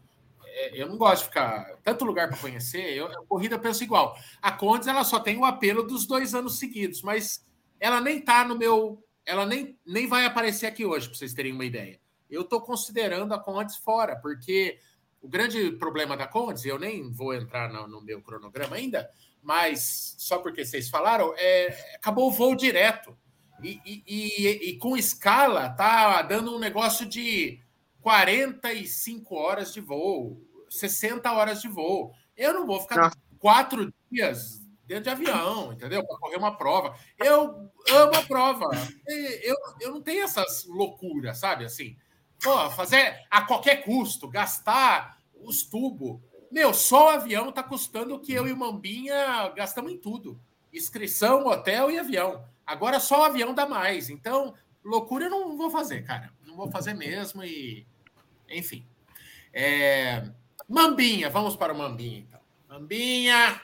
[0.58, 4.16] É, eu não gosto de ficar tanto lugar para conhecer, eu, a corrida penso igual.
[4.40, 7.44] A Condes ela só tem o apelo dos dois anos seguidos, mas
[7.78, 11.52] ela nem tá no meu, ela nem, nem vai aparecer aqui hoje, para vocês terem
[11.52, 12.00] uma ideia.
[12.30, 14.78] Eu estou considerando a Condes fora, porque
[15.20, 19.10] o grande problema da Condes, eu nem vou entrar no, no meu cronograma ainda,
[19.42, 23.14] mas só porque vocês falaram, é, acabou o voo direto.
[23.62, 27.60] E, e, e, e, com escala, tá dando um negócio de
[28.06, 32.12] 45 horas de voo, 60 horas de voo.
[32.36, 33.16] Eu não vou ficar Nossa.
[33.38, 36.06] quatro dias dentro de avião, entendeu?
[36.06, 36.96] Para correr uma prova.
[37.18, 38.70] Eu amo a prova.
[39.06, 41.64] Eu, eu não tenho essas loucuras, sabe?
[41.64, 41.96] Assim,
[42.42, 46.20] pô, fazer a qualquer custo, gastar os tubos.
[46.50, 50.40] Meu, só o avião tá custando o que eu e o Mambinha gastamos em tudo:
[50.72, 52.44] inscrição, hotel e avião.
[52.64, 54.08] Agora só o avião dá mais.
[54.08, 56.32] Então, loucura eu não vou fazer, cara.
[56.44, 57.86] Não vou fazer mesmo e.
[58.48, 58.86] Enfim.
[59.52, 60.30] É...
[60.68, 62.40] Mambinha, vamos para o Mambinha, então.
[62.68, 63.60] Mambinha,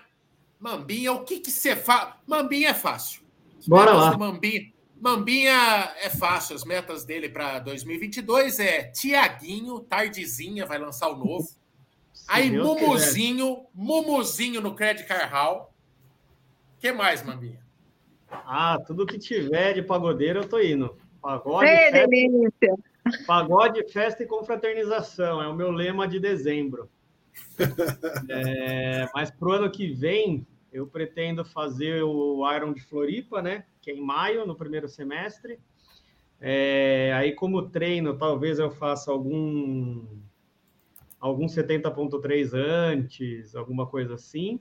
[0.58, 2.14] Mambinha, o que que você faz?
[2.26, 3.22] Mambinha é fácil.
[3.58, 4.16] As Bora lá.
[4.16, 6.54] Mambinha, Mambinha é fácil.
[6.54, 11.48] As metas dele para 2022 é Tiaguinho, Tardezinha, vai lançar o novo.
[12.28, 15.74] Aí Mumuzinho, Mumuzinho no Credit Car Hall.
[16.76, 17.60] O que mais, Mambinha?
[18.30, 20.96] Ah, tudo que tiver de pagodeiro eu tô indo.
[21.20, 22.74] Pagode, festa, delícia.
[23.26, 25.42] Pagode, festa e confraternização.
[25.42, 26.88] É o meu lema de dezembro.
[28.28, 33.64] é, mas pro ano que vem, eu pretendo fazer o Iron de Floripa, né?
[33.80, 35.58] Que é em maio, no primeiro semestre.
[36.40, 40.04] É, aí, como treino, talvez eu faça algum
[41.20, 44.60] algum 70.3 antes, alguma coisa assim.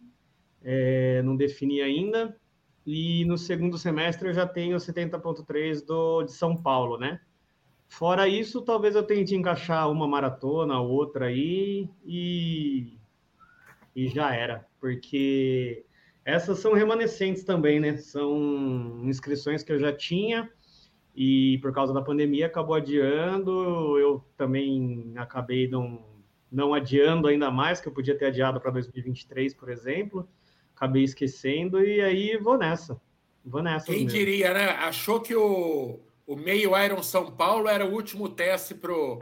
[0.64, 2.38] É, não defini ainda.
[2.86, 7.20] E no segundo semestre eu já tenho 70.3 do de São Paulo, né?
[7.92, 12.98] Fora isso, talvez eu tente encaixar uma maratona, outra aí e
[13.94, 15.84] e já era, porque
[16.24, 17.98] essas são remanescentes também, né?
[17.98, 20.50] São inscrições que eu já tinha
[21.14, 24.00] e por causa da pandemia acabou adiando.
[24.00, 26.02] Eu também acabei não,
[26.50, 30.28] não adiando ainda mais, que eu podia ter adiado para 2023, por exemplo
[30.82, 33.00] acabei esquecendo e aí vou nessa.
[33.46, 33.86] Vou nessa.
[33.86, 34.18] Quem mesmo.
[34.18, 34.70] diria, né?
[34.70, 36.00] Achou que o,
[36.32, 39.22] o meio Iron São Paulo era o último teste pro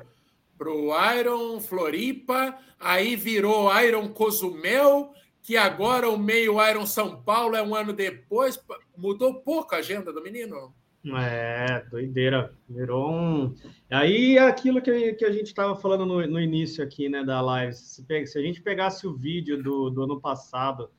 [0.55, 7.63] pro Iron Floripa, aí virou Iron Cozumel, que agora o meio Iron São Paulo é
[7.63, 8.61] um ano depois.
[8.97, 10.73] Mudou pouco a agenda do menino?
[11.15, 12.53] É, doideira.
[12.69, 13.55] Virou um.
[13.89, 17.39] Aí é aquilo que, que a gente estava falando no, no início aqui, né, da
[17.39, 17.73] live.
[17.73, 20.89] Se, se a gente pegasse o vídeo do, do ano passado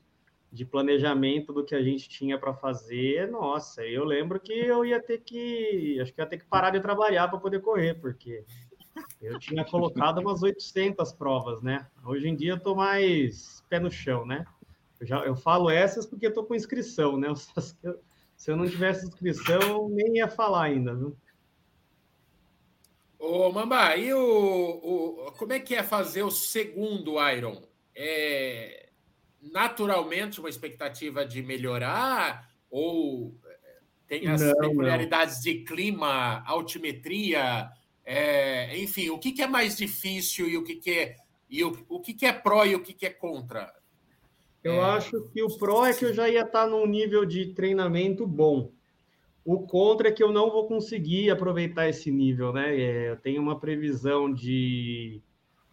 [0.51, 5.01] de planejamento do que a gente tinha para fazer, nossa, eu lembro que eu ia
[5.01, 8.43] ter que, acho que ia ter que parar de trabalhar para poder correr, porque
[9.21, 11.87] eu tinha colocado umas 800 provas, né?
[12.03, 14.45] Hoje em dia eu tô mais pé no chão, né?
[14.99, 17.29] Eu, já, eu falo essas porque eu tô com inscrição, né?
[18.35, 21.15] Se eu não tivesse inscrição, nem ia falar ainda, viu?
[23.19, 24.19] Ô, Mamba, e o,
[25.27, 27.61] o, como é que é fazer o segundo Iron?
[27.95, 28.80] É,
[29.41, 35.41] naturalmente uma expectativa de melhorar ou eh, tem as não, peculiaridades não.
[35.41, 37.69] de clima, altimetria,
[38.05, 41.15] é, enfim, o que, que, é mais difícil e o que, que é
[41.49, 43.73] e o, o que, que é pró e o que, é contra?
[44.63, 44.79] Eu é...
[44.79, 48.71] acho que o pró é que eu já ia estar num nível de treinamento bom.
[49.43, 52.79] O contra é que eu não vou conseguir aproveitar esse nível, né?
[52.79, 55.21] É, eu tenho uma previsão de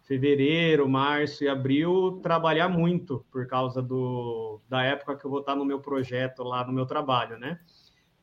[0.09, 5.55] fevereiro, março e abril trabalhar muito por causa do, da época que eu vou estar
[5.55, 7.59] no meu projeto lá no meu trabalho, né?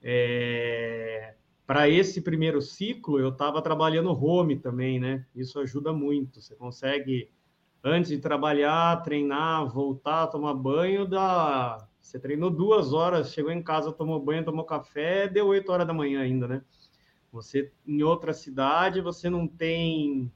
[0.03, 5.25] É, Para esse primeiro ciclo, eu estava trabalhando home também, né?
[5.33, 6.41] Isso ajuda muito.
[6.41, 7.31] Você consegue,
[7.85, 11.87] antes de trabalhar, treinar, voltar, tomar banho, dá...
[12.01, 15.95] você treinou duas horas, chegou em casa, tomou banho, tomou café, deu oito horas da
[15.95, 16.63] manhã ainda, né?
[17.31, 20.33] Você, em outra cidade, você não tem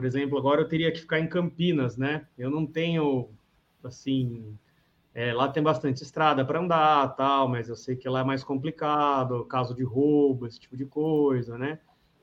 [0.00, 2.26] por exemplo, agora eu teria que ficar em Campinas, né?
[2.38, 3.28] Eu não tenho,
[3.84, 4.56] assim,
[5.12, 8.42] é, lá tem bastante estrada para andar, tal, mas eu sei que lá é mais
[8.42, 11.80] complicado, caso de roubo, esse tipo de coisa, né?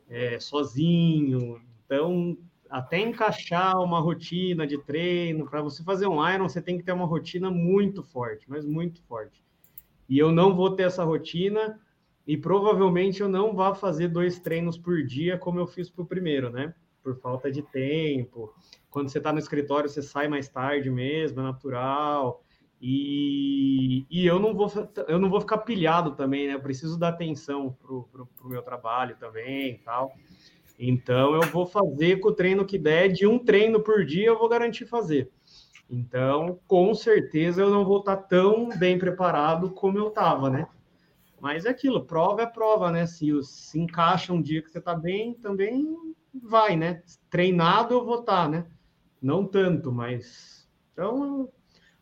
[0.10, 1.62] É, sozinho.
[1.86, 2.36] Então,
[2.68, 6.94] até encaixar uma rotina de treino, para você fazer um Iron, você tem que ter
[6.94, 9.40] uma rotina muito forte, mas muito forte.
[10.10, 11.80] E eu não vou ter essa rotina
[12.26, 16.08] e provavelmente eu não vou fazer dois treinos por dia como eu fiz para o
[16.08, 16.74] primeiro, né?
[17.08, 18.54] Por falta de tempo.
[18.90, 22.44] Quando você está no escritório, você sai mais tarde mesmo, é natural.
[22.82, 24.70] E, e eu, não vou,
[25.08, 26.56] eu não vou ficar pilhado também, né?
[26.56, 30.14] Eu preciso dar atenção pro, pro meu trabalho também e tal.
[30.78, 34.38] Então eu vou fazer com o treino que der, de um treino por dia eu
[34.38, 35.32] vou garantir fazer.
[35.90, 40.68] Então, com certeza eu não vou estar tão bem preparado como eu estava, né?
[41.40, 43.08] Mas é aquilo, prova é prova, né?
[43.08, 45.96] Se, se encaixa um dia que você está bem, também
[46.44, 47.02] vai, né?
[47.30, 48.66] Treinado eu vou estar, né?
[49.22, 50.68] Não tanto, mas.
[50.94, 51.50] Então,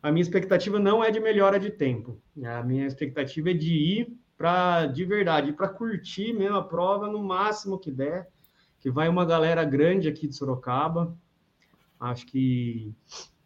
[0.02, 2.20] a minha expectativa não é de melhora de tempo.
[2.44, 7.22] A minha expectativa é de ir para, de verdade, para curtir mesmo a prova no
[7.22, 8.28] máximo que der.
[8.78, 11.16] Que vai uma galera grande aqui de Sorocaba.
[11.98, 12.94] Acho que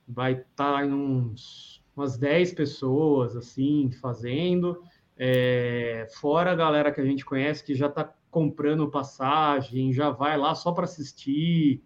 [0.06, 4.82] vai estar tá uns, umas 10 pessoas, assim, fazendo.
[5.16, 10.38] É, fora a galera que a gente conhece que já está comprando passagem, já vai
[10.38, 11.82] lá só para assistir.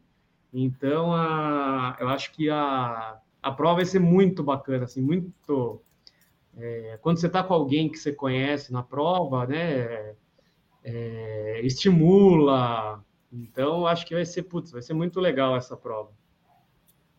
[0.52, 5.82] Então, a, eu acho que a, a prova vai ser muito bacana, assim, muito.
[6.56, 10.14] É, quando você está com alguém que você conhece na prova, né,
[10.84, 13.04] é, estimula.
[13.32, 16.12] Então, acho que vai ser, putz, vai ser muito legal essa prova.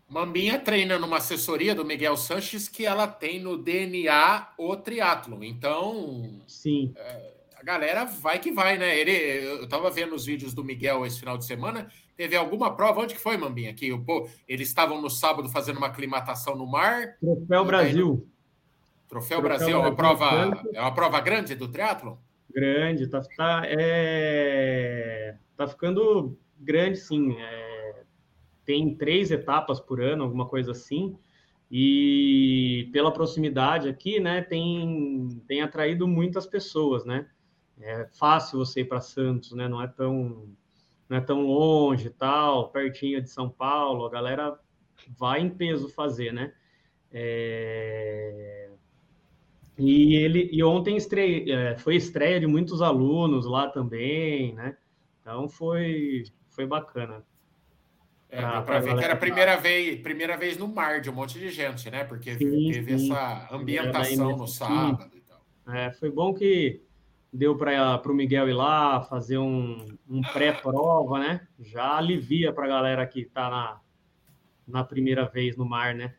[0.07, 5.43] Mambinha treina numa assessoria do Miguel Sanches que ela tem no DNA o triatlo.
[5.43, 6.93] Então, sim.
[6.95, 7.34] É,
[7.65, 8.97] galera vai que vai, né?
[8.97, 11.89] Ele, eu tava vendo os vídeos do Miguel esse final de semana.
[12.15, 13.01] Teve alguma prova?
[13.01, 13.73] Onde que foi, Mambinha?
[13.73, 17.17] Que pô, eles estavam no sábado fazendo uma aclimatação no mar.
[17.19, 18.27] Troféu Brasil.
[19.09, 22.19] Troféu, Troféu Brasil, é uma prova, é uma prova grande do triatlo?
[22.53, 27.35] Grande, tá, tá, é, tá ficando grande, sim.
[27.37, 28.03] É,
[28.63, 31.17] tem três etapas por ano, alguma coisa assim,
[31.69, 37.27] e pela proximidade aqui, né, tem, tem atraído muitas pessoas, né?
[37.81, 39.67] É fácil você ir para Santos, né?
[39.67, 40.47] Não é tão
[41.07, 44.59] não é tão longe, tal, pertinho de São Paulo, a galera
[45.17, 46.51] vai em peso fazer, né?
[47.11, 48.69] É...
[49.77, 54.77] E ele e ontem estreia, é, foi estreia de muitos alunos lá também, né?
[55.21, 57.23] Então foi foi bacana.
[58.29, 61.37] É, para ver que era a primeira vez, primeira vez no mar de um monte
[61.37, 62.03] de gente, né?
[62.03, 63.11] Porque sim, teve sim.
[63.11, 65.41] essa ambientação no sábado e tal.
[65.73, 66.81] É, foi bom que
[67.35, 71.47] deu para o Miguel ir lá fazer um, um pré-prova, né?
[71.59, 73.81] Já alivia para a galera que está na,
[74.67, 76.15] na primeira vez no mar, né?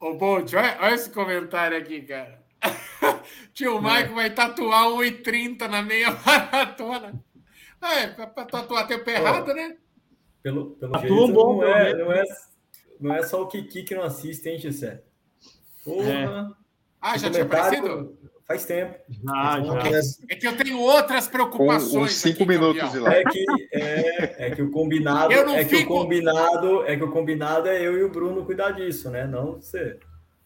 [0.00, 2.42] Ô, Bolt, olha, olha, esse comentário aqui, cara.
[3.52, 3.80] Tio é.
[3.80, 7.22] Maico vai tatuar 1,30 na meia maratona.
[7.80, 9.76] É, para tatuar tempo errado, né?
[10.42, 12.24] Pelo, pelo jeito, um bom, não, é, não, é,
[13.00, 15.02] não é só o Kiki que não assiste, hein, Gissé?
[15.84, 16.10] Porra!
[16.10, 16.62] É.
[17.00, 18.16] Ah, já tinha aparecido?
[18.52, 18.94] Faz tempo.
[19.28, 20.00] Ah, já.
[20.28, 21.90] É que eu tenho outras preocupações.
[21.90, 23.14] Com, cinco aqui, minutos de lá.
[23.14, 25.76] É que, é, é que o combinado é fico...
[25.76, 29.26] que o combinado é que o combinado é eu e o Bruno cuidar disso, né?
[29.26, 29.98] Não você.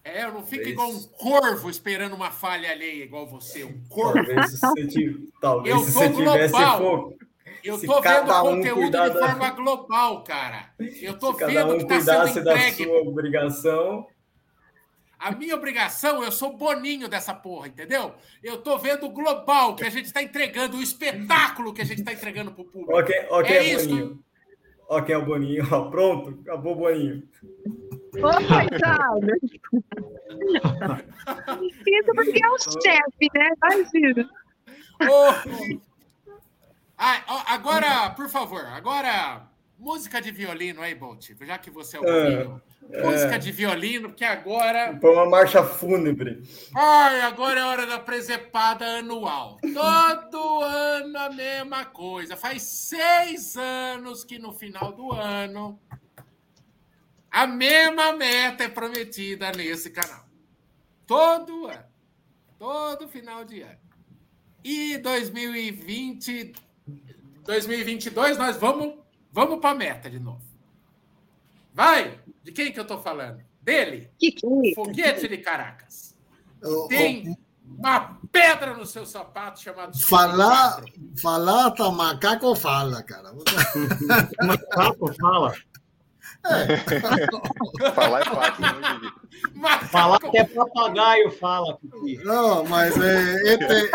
[0.04, 4.24] É, eu não fico igual um corvo esperando uma falha alheia, igual você, um corvo.
[4.24, 7.16] Talvez se você, talvez se você tivesse fogo.
[7.64, 10.70] Eu tô vendo um conteúdo de forma global, cara.
[10.78, 12.84] Eu tô vendo um que está sendo entregue.
[12.84, 14.06] Da sua obrigação.
[15.18, 18.14] A minha obrigação, eu sou boninho dessa porra, entendeu?
[18.42, 22.00] Eu tô vendo o global que a gente está entregando, o espetáculo que a gente
[22.00, 22.98] está entregando pro público.
[22.98, 24.06] Ok, ok, é Boninho.
[24.06, 24.24] Isso.
[24.88, 25.66] Ok, o Boninho.
[25.72, 27.22] Ó, pronto, acabou o Boninho.
[28.14, 29.26] Ô, coitado.
[31.86, 33.48] Isso porque é o chefe, né?
[33.56, 34.30] Imagina.
[35.02, 35.32] Oh,
[36.98, 39.46] ah, agora, por favor, agora
[39.78, 44.08] música de violino aí, Bolt, já que você é o é, é, Música de violino,
[44.08, 44.98] porque agora.
[45.00, 46.42] Foi uma marcha fúnebre.
[46.74, 49.58] Ai, agora é hora da presepada anual.
[49.60, 52.36] Todo ano a mesma coisa.
[52.36, 55.80] Faz seis anos que no final do ano
[57.36, 60.24] a mesma meta é prometida nesse canal.
[61.06, 61.84] Todo ano.
[62.58, 63.78] Todo final de ano.
[64.64, 66.54] E 2020
[67.44, 68.94] 2022 nós vamos
[69.30, 70.40] vamos para a meta de novo.
[71.74, 72.18] Vai!
[72.46, 73.42] De quem que eu estou falando?
[73.60, 74.08] Dele?
[74.72, 76.16] Foguete de Caracas.
[76.88, 77.36] Tem
[77.76, 79.98] uma pedra no seu sapato chamado.
[79.98, 80.80] Falar,
[81.20, 83.32] falar tá macaco fala, cara.
[84.46, 85.54] macaco fala.
[86.46, 86.76] É.
[87.90, 89.10] Falar é fácil, né.
[89.90, 91.76] Falar que é papagaio, fala.
[92.24, 93.90] Não, mas é, este, este,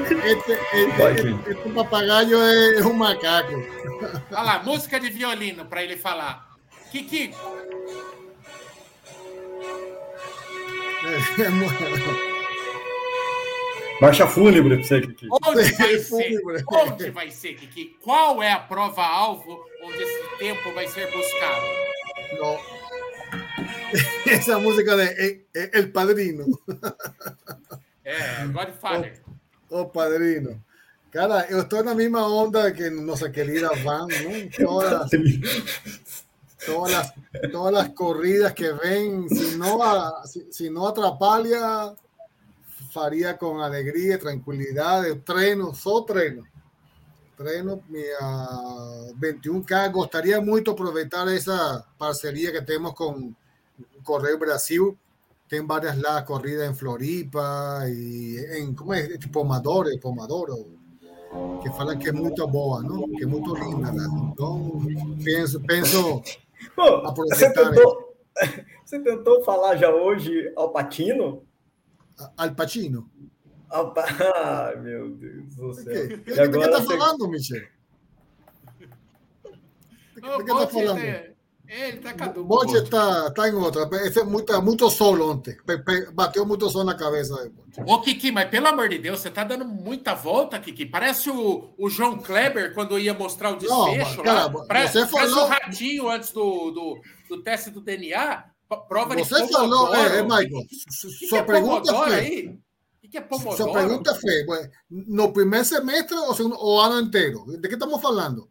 [0.00, 3.52] este, este, este papagaio é um macaco.
[4.30, 6.51] Olha lá, música de violino para ele falar.
[6.92, 7.34] Kiki.
[11.38, 11.48] É,
[13.98, 15.26] Marcha fúnebre pra você, Kiki.
[15.30, 16.40] Onde vai ser?
[16.68, 17.96] Onde vai ser, Kiki?
[18.02, 21.64] Qual é a prova-alvo onde esse tempo vai ser buscado?
[22.38, 22.58] Não.
[24.30, 26.44] esa música de eh, El Padrino.
[28.04, 29.22] É, Godfather.
[29.70, 30.60] O, o Padrino.
[31.12, 34.50] Cara, eu estou na mesma onda que nossa querida Van, ¿no?
[34.66, 35.08] Todas,
[36.66, 37.14] todas, las,
[37.50, 41.94] todas las corridas que ven, si no, a, si, si no atrapalha,
[42.92, 46.44] faria com alegria, tranquilidade, treino, só treino.
[47.36, 53.34] Treino, minha 21K, gostaria muito aproveitar essa parceria que temos com
[54.04, 54.96] Correio Brasil,
[55.48, 60.78] tem várias lá corridas em Floripa e em como é, Pomadoro, Pomadoro,
[61.62, 63.08] que falam que é muito boa, não?
[63.10, 63.92] Que é muito linda.
[65.24, 66.22] Penso, penso
[66.74, 68.16] Pô, você, tentou,
[68.84, 71.46] você tentou falar já hoje ao Patino?
[72.36, 73.10] Al Pacino?
[73.68, 74.04] Al pa...
[74.36, 76.04] Ah, meu Deus do céu.
[76.04, 77.62] O que, que, que, que tá falando, Michel?
[80.16, 81.31] O que, que tá falando?
[81.72, 82.46] Ele tá caduco.
[82.46, 83.88] Bote está, tá em outra.
[84.06, 85.56] Esse é muito, muito sol ontem.
[86.12, 87.50] Bateu muito sol na cabeça.
[87.86, 90.84] Ô, Kiki, mas pelo amor de Deus, você tá dando muita volta, Kiki.
[90.84, 94.18] Parece o, o João Kleber quando ia mostrar o desfecho.
[94.18, 94.66] Não, cara, lá.
[94.66, 95.34] Parece, você falou...
[95.34, 97.00] parece o ratinho antes do, do,
[97.30, 98.44] do teste do DNA.
[98.88, 100.66] Prova de Você falou, é, é Michael.
[100.68, 102.14] Que sua que é pergunta foi.
[102.14, 102.58] Aí?
[103.02, 103.56] O que é Pomodoro?
[103.56, 107.44] Sua pergunta foi: no primeiro semestre ou, segundo, ou ano inteiro?
[107.58, 108.48] De que estamos falando?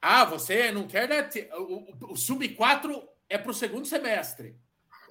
[0.00, 1.08] Ah, você não quer.
[1.08, 1.28] Né?
[1.54, 4.56] O, o, o Sub-4 é para o segundo semestre.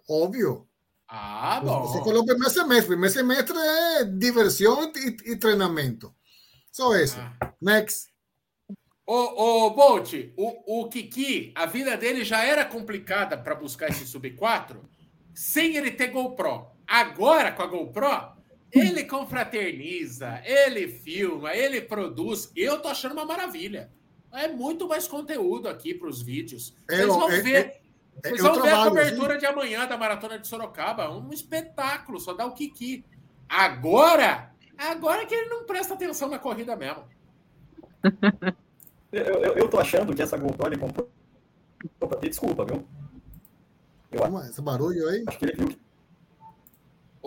[0.09, 0.67] Óbvio.
[1.07, 1.87] Ah, bom.
[1.87, 2.87] Você falou primeiro semestre.
[2.87, 6.13] Primeiro semestre é diversão e, e treinamento.
[6.71, 7.17] Só isso.
[7.19, 7.53] Ah.
[7.61, 8.09] Next.
[9.05, 14.05] Ô, ô Bolt, o, o Kiki, a vida dele já era complicada para buscar esse
[14.05, 14.77] Sub-4
[15.33, 16.67] sem ele ter GoPro.
[16.85, 18.33] Agora, com a GoPro,
[18.71, 22.51] ele confraterniza, ele filma, ele produz.
[22.55, 23.91] Eu tô achando uma maravilha.
[24.31, 26.75] É muito mais conteúdo aqui para os vídeos.
[26.87, 27.55] Vocês vão é, ver.
[27.55, 27.81] É,
[28.23, 31.09] é, vocês vão ver a cobertura de amanhã da Maratona de Sorocaba.
[31.09, 33.03] Um espetáculo, só dá o Kiki.
[33.47, 37.03] Agora, agora que ele não presta atenção na corrida mesmo.
[39.11, 41.09] eu, eu, eu tô achando que essa ele comprou.
[42.21, 42.85] Desculpa, viu?
[44.11, 45.23] Eu, esse barulho aí?
[45.27, 45.88] Acho que ele viu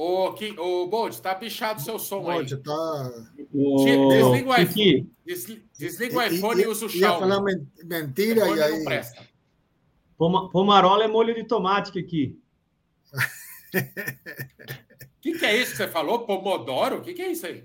[0.05, 2.59] Ô, Ki, ô Bolt, tá bichado o seu som Bolt, aí.
[2.61, 3.12] tá...
[3.53, 5.12] Desliga o iPhone.
[5.78, 7.14] Desliga o iPhone e, e usa o Xiaomi.
[7.14, 7.40] Ia falar
[7.84, 8.84] mentira e aí...
[10.18, 12.36] Pomarola é molho de tomate aqui.
[13.12, 13.18] O
[15.22, 16.26] que, que é isso que você falou?
[16.26, 16.96] Pomodoro?
[16.96, 17.64] O que, que é isso aí?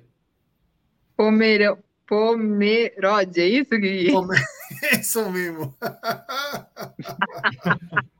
[1.15, 1.79] Pomero...
[2.07, 4.11] Pomerode, é isso, Gui?
[4.11, 4.39] Pomer...
[4.99, 5.75] Isso mesmo.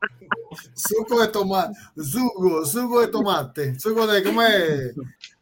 [0.76, 4.94] suco de tomate, sugo, sugo de tomate, sugo de, como é?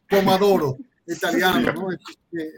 [0.10, 0.78] Pomodoro,
[1.08, 1.90] italiano, não?
[1.90, 1.98] Que,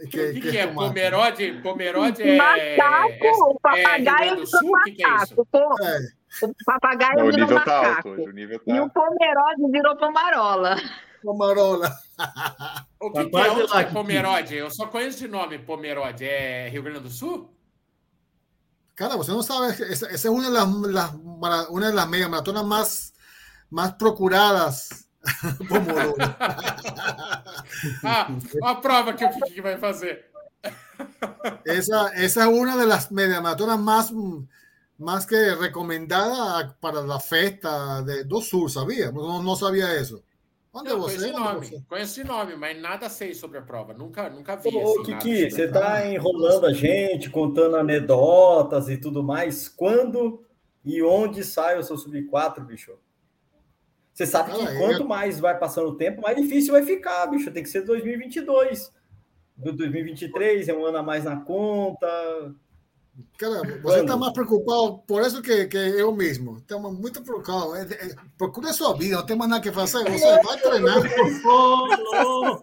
[0.10, 0.68] que, que, que é?
[0.68, 1.60] Pomerode?
[1.62, 2.38] Pomerode é...
[2.38, 4.72] Macaco, é, o papagaio é sul?
[4.72, 5.48] macaco.
[5.82, 5.86] É?
[5.86, 6.00] É.
[6.45, 7.66] O papagaio o virou nível macaco.
[7.66, 8.76] Tá alto, o nível tá...
[8.76, 10.76] E o pomerode virou pomarola.
[11.24, 11.91] Pomarola.
[13.00, 14.56] O que, que é, é Pomerode?
[14.56, 16.26] Eu só conheço de nome Pomerode.
[16.26, 17.57] É Rio Grande do Sul?
[18.98, 21.12] Cara, você não sabe, esa, esa es una de las, las,
[21.70, 23.14] una de las media maratonas más,
[23.70, 25.08] más procuradas
[28.04, 28.28] ah,
[28.64, 30.32] a prova que o Kiki vai fazer.
[31.64, 34.12] esa, esa es una de las media maratonas más,
[34.98, 39.12] más que recomendada para la festa de do Sur, ¿sabía?
[39.12, 40.24] No, no sabía eso.
[40.80, 41.18] Onde você?
[41.18, 41.84] Conheci nome, você?
[41.90, 43.94] conheci nome, mas nada sei sobre a prova.
[43.94, 44.70] Nunca, nunca vi.
[44.76, 49.68] Ô, assim, Kiki, você está enrolando a gente, contando anedotas e tudo mais.
[49.68, 50.46] Quando
[50.86, 52.98] e onde sai o seu sub-4, bicho?
[54.14, 57.52] Você sabe que ah, quanto mais vai passando o tempo, mais difícil vai ficar, bicho.
[57.52, 58.92] Tem que ser 2022.
[59.56, 62.08] Do 2023 é um ano a mais na conta.
[63.38, 66.57] Cara, você está mais preocupado por isso que, que eu mesmo.
[66.57, 67.76] Estamos muito preocupados.
[67.76, 70.03] É, é, procura a sua vida, não tem mais nada que fazer.
[70.03, 71.01] Você vai treinar.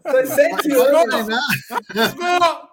[0.02, 1.05] Foi sete anos.
[1.05, 2.70] Treinar.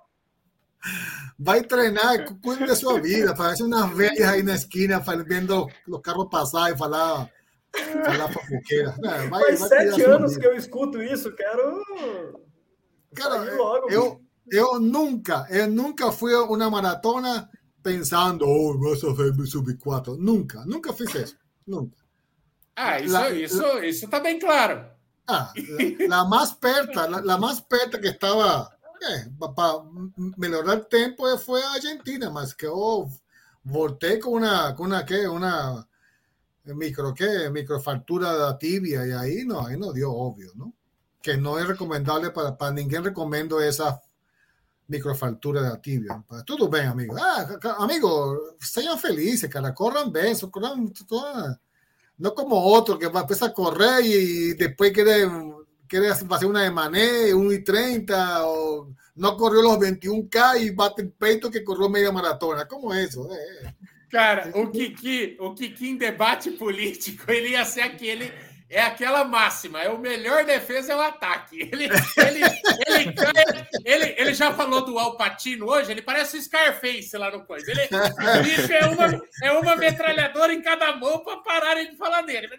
[1.39, 3.34] Vai treinar, cuide da sua vida.
[3.36, 7.27] Parece umas velhas aí na esquina, vendo os carros passar e falar,
[8.05, 8.95] falar fofoqueira.
[8.99, 11.84] Não, vai, Faz vai sete anos que eu escuto isso, quero.
[13.15, 14.21] Cara, logo, eu,
[14.51, 17.49] eu nunca, eu nunca fui a uma maratona
[17.82, 20.17] pensando, oh, vas a hacer mi sub 4.
[20.17, 21.36] Nunca, nunca fiz isso.
[21.65, 21.97] Nunca.
[22.75, 24.89] Ah, isso, la, isso, la, isso está bem claro.
[25.27, 28.69] Ah, la, la más perta, la, la, más perta que estaba
[29.01, 29.84] eh, para
[30.38, 33.09] melhorar el tiempo fue a Argentina, más que oh,
[33.63, 35.27] volteé con una, con una, ¿qué?
[35.27, 35.88] Una
[36.65, 37.49] micro, ¿qué?
[37.49, 40.73] Microfractura de tibia y ahí no, ahí no dio obvio, ¿no?
[41.21, 44.01] Que no es recomendable para, para ninguém recomiendo esa
[44.92, 46.22] microfratura da tíbia.
[46.46, 47.16] Tudo bem, amigo.
[47.18, 49.72] Ah, amigo, sejam felizes, cara.
[49.72, 50.92] Corram bem, corram,
[52.20, 55.06] não como outro que empieza a correr e depois quer,
[55.88, 61.50] quer fazer uma de mané, 1,30 ou não correu os 21K e bate o peito
[61.50, 62.66] que correu meia maratona.
[62.66, 63.28] Como é isso?
[63.32, 63.74] É.
[64.12, 68.32] Cara, o Kiki, o Kiki em debate político, ele ia ser aquele
[68.72, 71.69] é aquela máxima: é o melhor defesa é o ataque.
[71.72, 71.86] Ele,
[72.17, 72.41] ele,
[72.88, 73.15] ele,
[73.84, 77.69] ele, ele, já falou do Alpatino hoje, ele parece o Scarface lá no coisa.
[77.69, 77.82] Ele,
[78.74, 82.49] é uma, é uma metralhadora em cada mão para pararem de falar dele.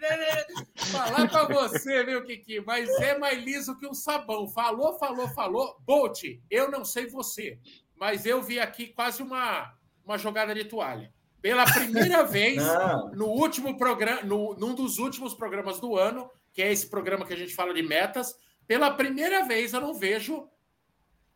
[0.75, 2.61] Falar para você, viu, Kiki?
[2.61, 4.47] Mas é mais liso que um sabão.
[4.47, 5.75] Falou, falou, falou.
[5.81, 7.57] Bolt, eu não sei você,
[7.95, 9.73] mas eu vi aqui quase uma,
[10.05, 11.11] uma jogada de toalha.
[11.43, 12.63] Pela primeira vez
[13.11, 17.33] no último programa, no, num dos últimos programas do ano, que é esse programa que
[17.33, 18.33] a gente fala de metas,
[18.65, 20.47] pela primeira vez eu não vejo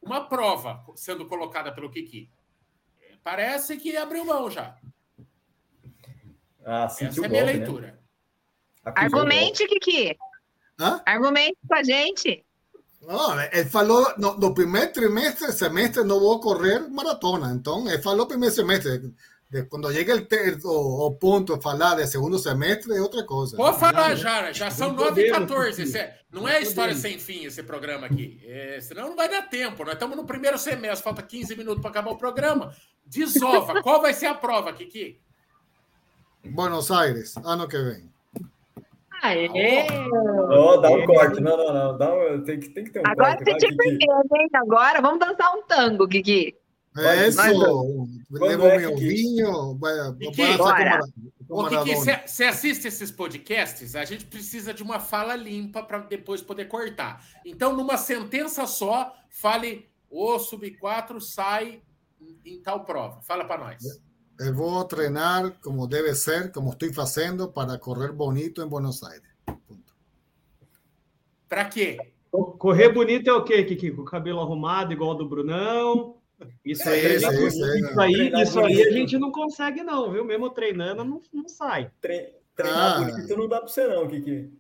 [0.01, 2.31] uma prova sendo colocada pelo Kiki.
[3.21, 4.77] Parece que abriu mão já.
[6.65, 7.43] Ah, Essa é a minha golpe, né?
[7.43, 7.87] leitura.
[8.85, 8.93] Né?
[8.95, 10.17] Argumente, Kiki.
[10.79, 11.01] Hã?
[11.05, 12.45] Argumente com a gente.
[13.01, 17.51] Não, ele falou no, no primeiro trimestre, semestre, não vou correr maratona.
[17.51, 19.13] Então, ele falou primeiro semestre
[19.69, 20.27] quando chega
[20.65, 23.55] o, o, ponto de falar de segundo semestre é outra coisa.
[23.55, 25.97] Pode falar, já, já são 9 e 14.
[25.97, 28.41] É, não é história sem fim esse programa aqui.
[28.45, 29.85] É, senão não vai dar tempo.
[29.85, 32.73] Nós estamos no primeiro semestre, falta 15 minutos para acabar o programa.
[33.05, 33.79] Desova.
[33.83, 35.17] Qual vai ser a prova, Kiki?
[36.43, 38.09] Buenos Aires, ano que vem.
[39.23, 39.87] Aê!
[40.51, 41.39] Oh, dá um corte.
[41.39, 41.97] Não, não, não.
[41.97, 43.43] Dá um, tem, que, tem que ter um Agora corte.
[43.43, 44.49] Agora você te perdeu, hein?
[44.53, 46.53] Agora vamos dançar um tango, Kiki.
[47.27, 49.93] Isso, levo é meu vinho, vai,
[52.25, 57.23] Você assiste esses podcasts, a gente precisa de uma fala limpa para depois poder cortar.
[57.45, 61.81] Então, numa sentença só, fale o sub-4 sai
[62.45, 63.21] em tal prova.
[63.21, 63.83] Fala para nós.
[64.39, 69.27] Eu vou treinar como deve ser, como estou fazendo, para correr bonito em Buenos Aires.
[71.49, 71.97] Para quê?
[72.29, 73.91] Correr bonito é o quê, Kiki?
[73.91, 76.17] Com o cabelo arrumado, igual do Brunão?
[76.63, 80.23] Isso aí, é, isso, isso, isso, aí, isso aí a gente não consegue, não, viu?
[80.23, 81.89] Mesmo treinando, não, não sai.
[81.99, 83.03] Tre treinar ah.
[83.03, 84.51] bonito não dá para você, não, Kiki.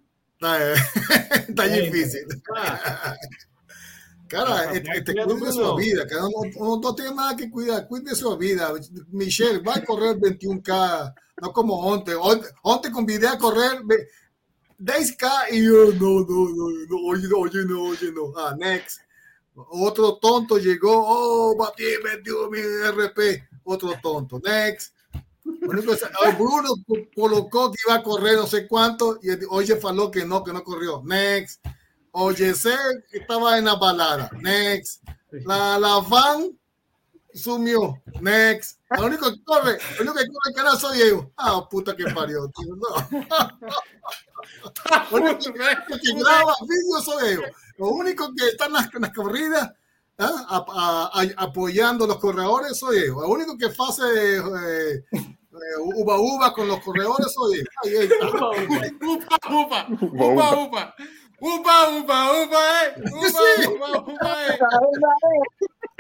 [0.41, 0.75] Ah, é.
[1.53, 2.27] tá é, difícil.
[2.55, 3.15] Ah.
[4.27, 6.21] Cara, é, é, cuide de sua vida, cara.
[6.23, 7.83] Não, não, tem nada que cuidar.
[7.83, 8.73] Cuide de sua vida.
[9.09, 12.15] Michelle, vai correr 21K, não como ontem.
[12.15, 13.81] Ontem, ontem convidei a correr
[14.81, 18.37] 10K e eu, não, não, não, hoje não, hoje não, hoje não.
[18.37, 18.99] Ah, next.
[19.69, 23.43] Otro tonto llegó, oh, batí, metió mi RP.
[23.63, 24.93] Otro tonto, next.
[26.37, 26.69] Bruno
[27.15, 30.63] colocó que iba a correr no sé cuánto y oye faló que no, que no
[30.63, 31.01] corrió.
[31.05, 31.65] Next.
[32.11, 34.29] Oye, estaba en la balada.
[34.41, 35.03] Next.
[35.31, 36.56] La, la van
[37.37, 38.01] sumió.
[38.21, 38.79] Next.
[38.97, 41.31] Lo único que corre, lo único que corre cara soy yo.
[41.37, 42.75] Ah, puta que parió, tío.
[42.75, 42.87] No.
[45.11, 47.41] Lo único que graba vídeos soy yo.
[47.77, 49.71] Lo único que está en las, en las corridas
[50.17, 50.45] ¿ah?
[50.49, 53.21] a, a, a, apoyando los corredores soy yo.
[53.21, 57.63] Lo único que hace eh, eh, uva uva con los corredores soy yo.
[57.83, 58.09] Ahí, ahí
[59.01, 60.95] uva, uva, uva, uva.
[61.39, 62.95] Uba, uba, uba, é!
[62.97, 63.29] Uba,
[63.69, 64.57] uba, uba, é!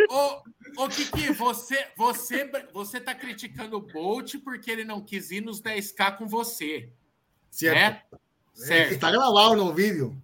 [0.09, 0.41] Ô,
[0.77, 5.61] ô, Kiki, você, você, você tá criticando o Bolt porque ele não quis ir nos
[5.61, 6.89] 10K com você.
[7.49, 8.13] Certo.
[8.13, 8.19] Né?
[8.53, 8.93] Certo.
[8.93, 10.15] Está gravado no vídeo.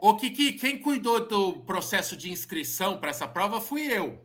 [0.00, 4.24] Ô, Kiki, quem cuidou do processo de inscrição para essa prova fui eu.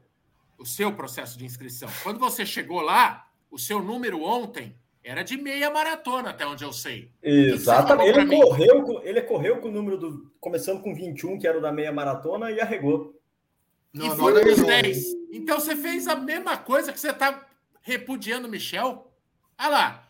[0.58, 1.90] O seu processo de inscrição.
[2.02, 6.74] Quando você chegou lá, o seu número ontem era de meia maratona, até onde eu
[6.74, 7.12] sei.
[7.22, 8.10] Exatamente.
[8.10, 10.32] Ele correu, com, ele correu com o número do.
[10.40, 13.14] Começando com 21, que era o da meia maratona, e arregou.
[13.96, 15.04] Não, e foi nos 10.
[15.32, 17.48] Então você fez a mesma coisa que você está
[17.82, 19.10] repudiando o Michel.
[19.58, 20.10] Olha lá.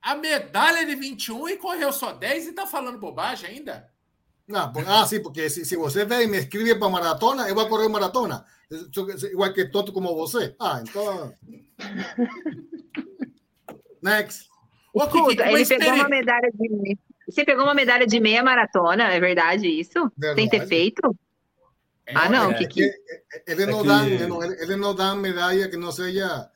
[0.00, 3.90] A medalha de 21 e correu só 10 e está falando bobagem ainda?
[4.48, 7.68] Não, ah, sim, porque se, se você vem e me escreve para maratona, eu vou
[7.68, 8.44] correr maratona.
[9.30, 10.54] Igual que tonto como você.
[10.58, 11.34] Ah, então.
[14.00, 14.48] Next.
[14.94, 16.98] Escuta, ele pegou uma medalha de.
[17.28, 20.10] Você pegou uma medalha de meia maratona, é verdade isso?
[20.16, 20.40] Verdade.
[20.40, 21.14] Sem ter feito?
[22.06, 22.90] É, ah, não, é, Kiki.
[23.46, 26.48] Eles não, dão, eles não dão medalha que não seja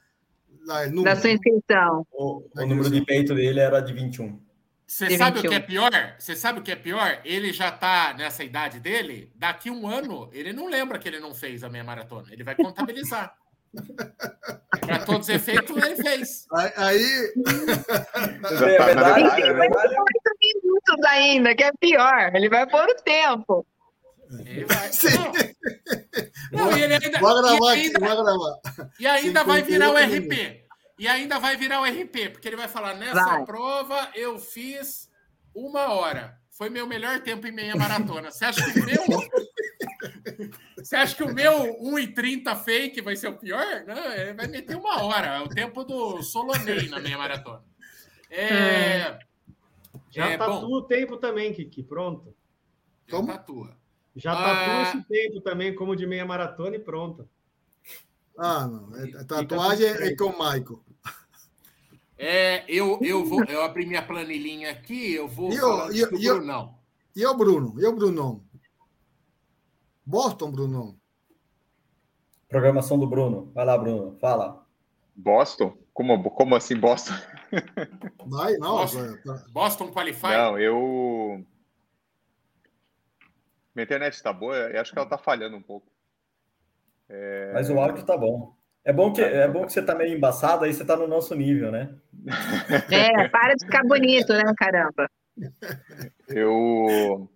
[1.03, 2.07] da sua inscrição.
[2.13, 4.41] O, o número de peito dele era de 21.
[4.87, 5.47] Você sabe 21.
[5.47, 6.15] o que é pior?
[6.19, 7.21] Você sabe o que é pior?
[7.25, 11.35] Ele já tá nessa idade dele, daqui um ano, ele não lembra que ele não
[11.35, 12.27] fez a meia maratona.
[12.33, 13.35] Ele vai contabilizar.
[14.81, 16.47] Para todos os efeitos, ele fez.
[16.77, 17.05] Aí.
[17.05, 19.95] É verdade, é verdade.
[20.41, 22.35] minutos ainda, que é pior.
[22.35, 23.65] Ele vai pôr o tempo.
[24.45, 24.91] Ele vai.
[26.53, 26.67] Não.
[26.67, 28.93] Não, e ele ainda, vou gravar e ainda, aqui, vou gravar.
[28.99, 30.65] E ainda vai virar o RP.
[30.99, 33.45] E ainda vai virar o RP, porque ele vai falar: nessa vai.
[33.45, 35.11] prova eu fiz
[35.55, 36.39] uma hora.
[36.51, 38.31] Foi meu melhor tempo em meia maratona.
[38.31, 39.05] Você acha que o meu.
[40.77, 43.85] Você acha que o meu 1,30 fake vai ser o pior?
[43.87, 45.39] Não, ele vai meter uma hora.
[45.39, 47.65] É o tempo do Solonei na meia maratona.
[48.31, 49.19] É.
[50.11, 51.83] Já é, tatua bom, o tempo também, Kiki.
[51.83, 52.35] Pronto.
[53.07, 53.29] Já Como?
[53.29, 53.80] tatua.
[54.21, 57.29] Já tatua ah, esse tempo também, como de meia maratona e pronto.
[58.37, 58.95] Ah, não.
[58.97, 60.81] É, tatuagem é com o Michael.
[62.19, 65.51] É, eu, eu vou, eu abri minha planilhinha aqui, eu vou.
[65.51, 66.75] E o, e, e, Brunão.
[67.17, 67.75] E o Bruno?
[67.79, 68.45] E o Brunão?
[70.05, 71.01] Boston, Bruno.
[72.47, 73.51] Programação do Bruno.
[73.55, 74.19] Vai lá, Bruno.
[74.21, 74.67] Fala.
[75.17, 75.79] Boston?
[75.95, 77.15] Como, como assim Boston?
[78.27, 78.77] Vai, não.
[78.77, 79.45] Boston, tá.
[79.51, 80.29] Boston Qualify?
[80.29, 81.45] Não, eu.
[83.75, 85.91] Minha internet está boa, eu acho que ela está falhando um pouco.
[87.09, 87.53] É...
[87.53, 88.55] Mas o áudio está bom.
[88.85, 91.35] É bom que é bom que você está meio embaçado, aí você está no nosso
[91.35, 91.95] nível, né?
[92.91, 95.09] É, para de ficar bonito, né, caramba?
[96.29, 97.29] Eu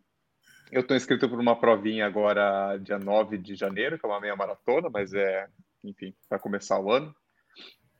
[0.73, 4.35] eu estou inscrito por uma provinha agora, dia 9 de janeiro, que é uma meia
[4.35, 5.47] maratona, mas é,
[5.85, 7.15] enfim, para começar o ano.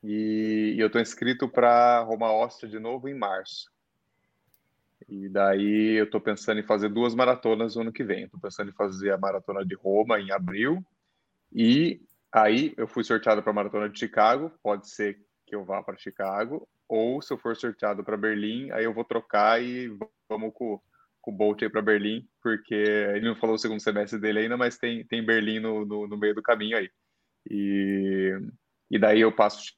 [0.03, 3.71] E, e eu estou inscrito para Roma Ostra de novo em março.
[5.07, 8.25] E daí eu estou pensando em fazer duas maratonas no ano que vem.
[8.25, 10.83] Estou pensando em fazer a maratona de Roma em abril.
[11.53, 14.51] E aí eu fui sorteado para a maratona de Chicago.
[14.63, 16.67] Pode ser que eu vá para Chicago.
[16.87, 19.95] Ou se eu for sorteado para Berlim, aí eu vou trocar e
[20.29, 20.79] vamos com
[21.25, 24.55] com o Bolt aí para Berlim, porque ele não falou o segundo semestre dele ainda,
[24.55, 26.87] mas tem, tem Berlim no, no, no meio do caminho aí.
[27.49, 28.31] E,
[28.91, 29.73] e daí eu passo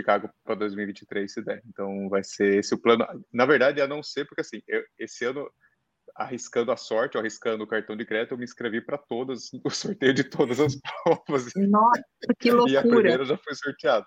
[0.00, 1.62] Chicago para 2023, se der.
[1.66, 3.06] Então vai ser esse o plano.
[3.32, 5.50] Na verdade, a não ser porque assim, eu, esse ano
[6.14, 10.12] arriscando a sorte, arriscando o cartão de crédito, eu me inscrevi para todas, o sorteio
[10.12, 11.52] de todas as provas.
[11.56, 12.02] Nossa,
[12.38, 12.72] que loucura!
[12.72, 14.06] E a primeira já foi sorteada.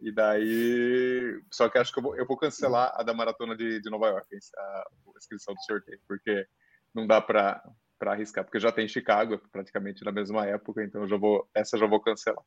[0.00, 1.40] E daí.
[1.50, 4.08] Só que acho que eu vou, eu vou cancelar a da maratona de, de Nova
[4.08, 4.84] York, a, a
[5.16, 6.46] inscrição do sorteio, porque
[6.92, 7.62] não dá para
[8.00, 12.00] arriscar, porque já tem Chicago praticamente na mesma época, então já vou, essa já vou
[12.00, 12.44] cancelar.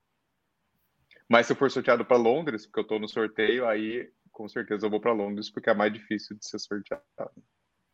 [1.30, 4.86] Mas se eu for sorteado para Londres, porque eu estou no sorteio, aí com certeza
[4.86, 7.04] eu vou para Londres, porque é mais difícil de ser sorteado.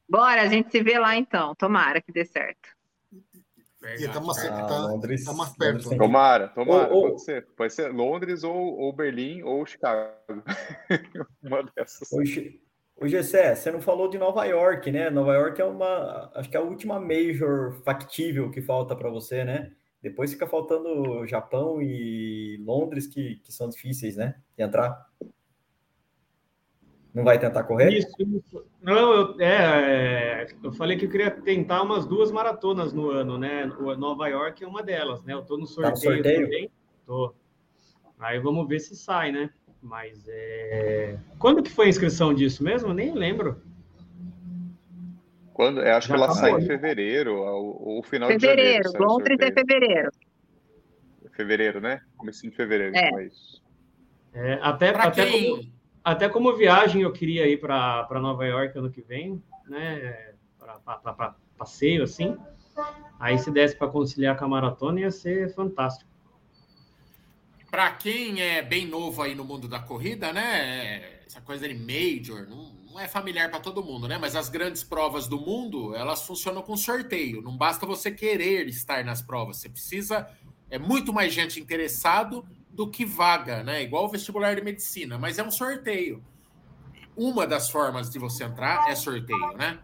[0.07, 1.55] Bora, a gente se vê lá então.
[1.55, 2.69] Tomara que dê certo.
[3.99, 5.89] E tá mais, ah, tá, Londres, tá mais perto.
[5.89, 5.97] Né?
[5.97, 6.93] Tomara, tomara.
[6.93, 7.45] Ou, pode, ser.
[7.55, 10.13] pode ser Londres ou, ou Berlim ou Chicago.
[11.43, 12.11] uma dessas.
[12.13, 12.61] Hoje,
[12.95, 15.09] o Gessé, você não falou de Nova York, né?
[15.09, 19.43] Nova York é uma, acho que é a última major factível que falta para você,
[19.43, 19.73] né?
[20.03, 24.35] Depois fica faltando Japão e Londres, que, que são difíceis, né?
[24.57, 25.09] De entrar.
[27.13, 27.93] Não vai tentar correr?
[27.93, 28.65] Isso, isso.
[28.81, 33.37] Não, eu, é, é, eu falei que eu queria tentar umas duas maratonas no ano,
[33.37, 33.65] né?
[33.97, 35.33] Nova York é uma delas, né?
[35.33, 36.43] Eu tô no sorteio, tá no sorteio?
[36.43, 36.71] também.
[37.05, 37.33] Tô.
[38.19, 39.51] Aí vamos ver se sai, né?
[39.81, 41.17] Mas é.
[41.39, 42.89] Quando que foi a inscrição disso mesmo?
[42.89, 43.61] Eu nem lembro.
[45.63, 45.81] Quando?
[45.81, 49.07] Eu acho Já que ela sai em fevereiro, ou, final fevereiro, de janeiro.
[49.07, 50.11] Londres é fevereiro.
[51.31, 52.01] Fevereiro, né?
[52.17, 53.09] Comecinho de fevereiro, é.
[53.09, 53.63] é isso.
[54.33, 55.49] É, até, até quem...
[55.51, 60.33] como até como viagem eu queria ir para Nova York ano que vem, né?
[60.59, 62.37] Para passeio assim.
[63.17, 66.11] Aí se desse para conciliar com a maratona ia ser fantástico.
[67.73, 71.23] Para quem é bem novo aí no mundo da corrida, né?
[71.25, 74.19] Essa coisa de major não, não é familiar para todo mundo, né?
[74.19, 77.41] Mas as grandes provas do mundo elas funcionam com sorteio.
[77.41, 80.29] Não basta você querer estar nas provas, você precisa
[80.69, 83.81] é muito mais gente interessado do que vaga, né?
[83.81, 86.23] Igual o vestibular de medicina, mas é um sorteio.
[87.17, 89.79] Uma das formas de você entrar é sorteio, né?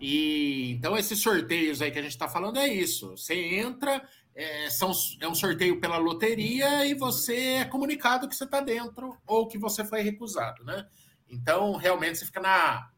[0.00, 3.10] E então esses sorteios aí que a gente está falando é isso.
[3.18, 4.02] Você entra,
[4.34, 9.16] é, são, é um sorteio pela loteria e você é comunicado que você está dentro
[9.26, 10.86] ou que você foi recusado, né?
[11.28, 12.90] Então realmente você fica na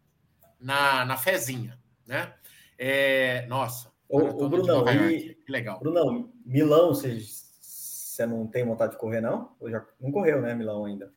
[0.59, 2.35] na, na fezinha, né?
[2.79, 3.93] É, nossa.
[4.09, 5.79] O, o Brunão, e, que legal.
[5.81, 7.47] Brunão, Milão, vocês
[8.17, 9.55] você não tem vontade de correr, não?
[9.61, 11.13] Ou já não correu, né, Milão ainda?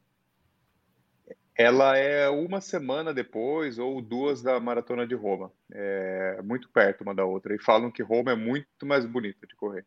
[1.55, 5.51] Ela é uma semana depois ou duas da maratona de Roma.
[5.71, 7.55] É muito perto uma da outra.
[7.55, 9.85] E falam que Roma é muito mais bonita de correr.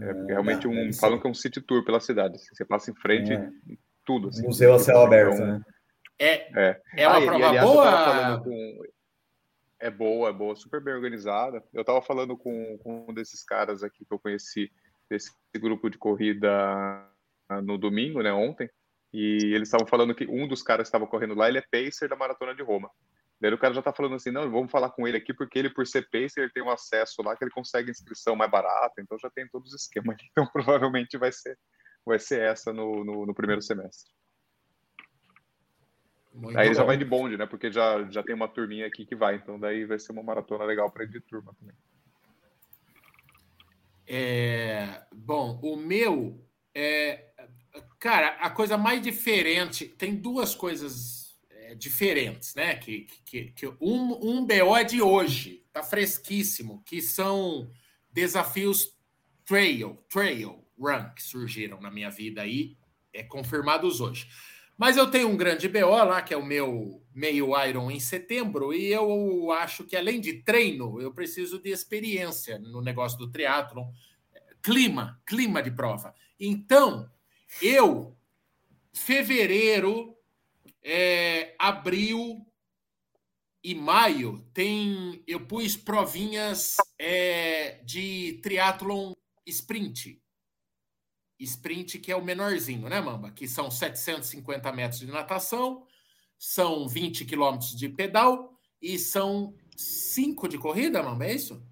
[0.00, 0.92] É, é realmente um.
[0.92, 2.36] Falam que é um city tour pela cidade.
[2.36, 3.50] Assim, você passa em frente é.
[4.04, 4.28] tudo.
[4.28, 5.62] Assim, Museu a céu aberto, então, né?
[6.18, 6.82] É, é.
[6.96, 8.40] é uma ah, prova e, boa.
[8.42, 8.82] Com...
[9.80, 11.62] É boa, é boa, super bem organizada.
[11.72, 14.70] Eu estava falando com, com um desses caras aqui que eu conheci
[15.08, 17.08] desse grupo de corrida
[17.62, 18.68] no domingo, né, ontem,
[19.12, 22.08] e eles estavam falando que um dos caras que estava correndo lá, ele é pacer
[22.08, 22.90] da Maratona de Roma.
[23.40, 25.70] Daí o cara já tá falando assim, não, vamos falar com ele aqui, porque ele,
[25.70, 29.16] por ser pacer, ele tem um acesso lá que ele consegue inscrição mais barata, então
[29.18, 30.16] já tem todos os esquemas.
[30.30, 31.56] Então provavelmente vai ser,
[32.04, 34.10] vai ser essa no, no, no primeiro semestre.
[36.34, 37.46] Muito aí ele já vai de bonde, né?
[37.46, 40.64] Porque já, já tem uma turminha aqui que vai, então daí vai ser uma maratona
[40.64, 41.74] legal para ir de turma também.
[44.06, 46.40] É, bom, o meu
[46.74, 47.30] é,
[47.98, 51.17] cara, a coisa mais diferente tem duas coisas
[51.68, 52.76] é, diferentes, né?
[52.76, 57.70] Que, que, que um, um BO é de hoje, tá fresquíssimo, que são
[58.10, 58.96] desafios
[59.44, 62.78] trail, trail run que surgiram na minha vida aí,
[63.12, 64.26] é confirmados hoje.
[64.78, 68.72] Mas eu tenho um grande BO lá, que é o meu meio Iron em setembro,
[68.72, 73.90] e eu acho que além de treino, eu preciso de experiência no negócio do triatlon,
[74.62, 76.14] clima, clima de prova.
[76.40, 77.10] Então,
[77.60, 78.16] eu,
[78.94, 80.17] fevereiro,
[80.88, 82.46] é, abril
[83.62, 89.12] e maio, tem eu pus provinhas é, de triatlon
[89.46, 90.20] sprint
[91.38, 93.30] sprint, que é o menorzinho, né, Mamba?
[93.30, 95.86] Que são 750 metros de natação,
[96.36, 101.62] são 20 quilômetros de pedal e são 5 de corrida, Mamba, é isso?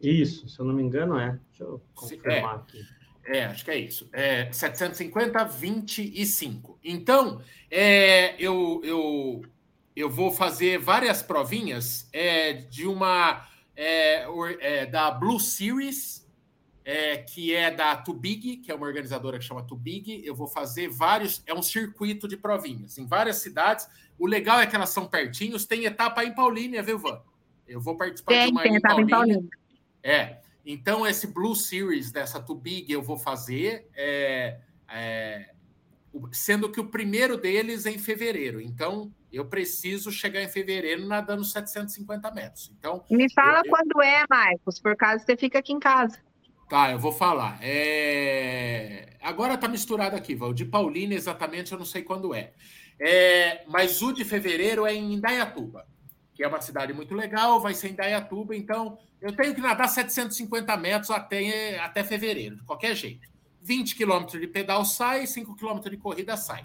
[0.00, 1.38] Isso, se eu não me engano, é.
[1.48, 2.99] Deixa eu confirmar é, aqui.
[3.30, 4.08] É, acho que é isso.
[4.12, 6.80] É 750, 25.
[6.82, 9.42] Então, é, eu, eu,
[9.94, 13.48] eu vou fazer várias provinhas é, de uma.
[13.76, 14.26] É,
[14.60, 16.28] é, da Blue Series,
[16.84, 20.22] é, que é da Tubig, que é uma organizadora que chama Tubig.
[20.26, 23.88] Eu vou fazer vários, é um circuito de provinhas em várias cidades.
[24.18, 25.64] O legal é que elas são pertinhos.
[25.64, 27.22] Tem etapa em Paulínia, viu, Van?
[27.66, 29.14] Eu vou participar tem, de uma tem etapa Paulínia.
[29.14, 29.50] em Paulínia.
[30.02, 30.49] É.
[30.72, 35.50] Então, esse Blue Series dessa Tubig eu vou fazer, é, é,
[36.30, 38.60] sendo que o primeiro deles é em fevereiro.
[38.60, 42.72] Então, eu preciso chegar em fevereiro nadando 750 metros.
[42.78, 46.18] Então, Me fala eu, quando é, Marcos, por caso você fica aqui em casa.
[46.68, 47.58] Tá, eu vou falar.
[47.60, 49.16] É...
[49.20, 50.54] Agora tá misturado aqui, Val.
[50.54, 52.52] De Paulina, exatamente, eu não sei quando é.
[53.00, 53.64] é.
[53.66, 55.84] Mas o de fevereiro é em Indaiatuba,
[56.40, 59.86] que é uma cidade muito legal, vai ser em Indaiatuba, então eu tenho que nadar
[59.86, 63.28] 750 metros até, até fevereiro, de qualquer jeito.
[63.60, 66.64] 20 quilômetros de pedal sai, 5 quilômetros de corrida sai.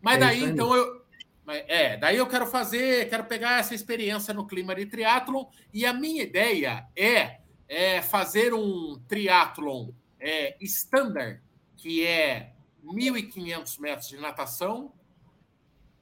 [0.00, 1.04] Mas é daí, então, eu.
[1.48, 5.92] É, daí eu quero fazer, quero pegar essa experiência no clima de triatlon, e a
[5.92, 11.40] minha ideia é é fazer um triatlon é, standard,
[11.76, 12.52] que é
[12.84, 14.92] 1.500 metros de natação,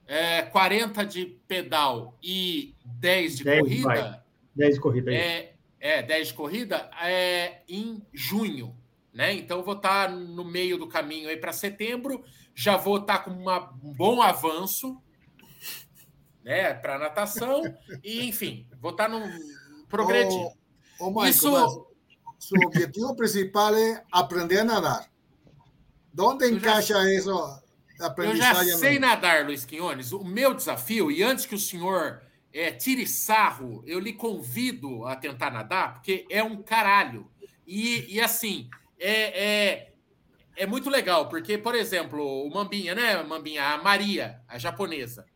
[0.06, 3.88] é, 40 de pedal e 10 de 10 corrida.
[3.88, 4.20] Vai.
[4.54, 5.14] 10 de corrida.
[5.14, 8.76] É, é, 10 de corrida é em junho.
[9.12, 9.32] Né?
[9.34, 12.24] Então, vou estar tá no meio do caminho aí para setembro.
[12.54, 15.00] Já vou estar tá com uma, um bom avanço
[16.42, 17.62] né, para natação.
[18.02, 19.24] e, enfim, vou estar tá no
[19.88, 20.52] progredindo.
[21.00, 21.86] Ô, Michael, Isso...
[22.38, 25.10] su objetivo principal é aprender a nadar.
[26.16, 27.10] Onde encaixa já...
[27.12, 27.63] isso?
[28.18, 30.12] Eu já sei nadar, Luiz Quinones.
[30.12, 32.22] O meu desafio, e antes que o senhor
[32.52, 37.30] é, tire sarro, eu lhe convido a tentar nadar, porque é um caralho.
[37.66, 38.68] E, e assim,
[38.98, 39.92] é, é,
[40.56, 43.64] é muito legal, porque, por exemplo, o Mambinha, né, Mambinha?
[43.64, 45.26] A Maria, a japonesa.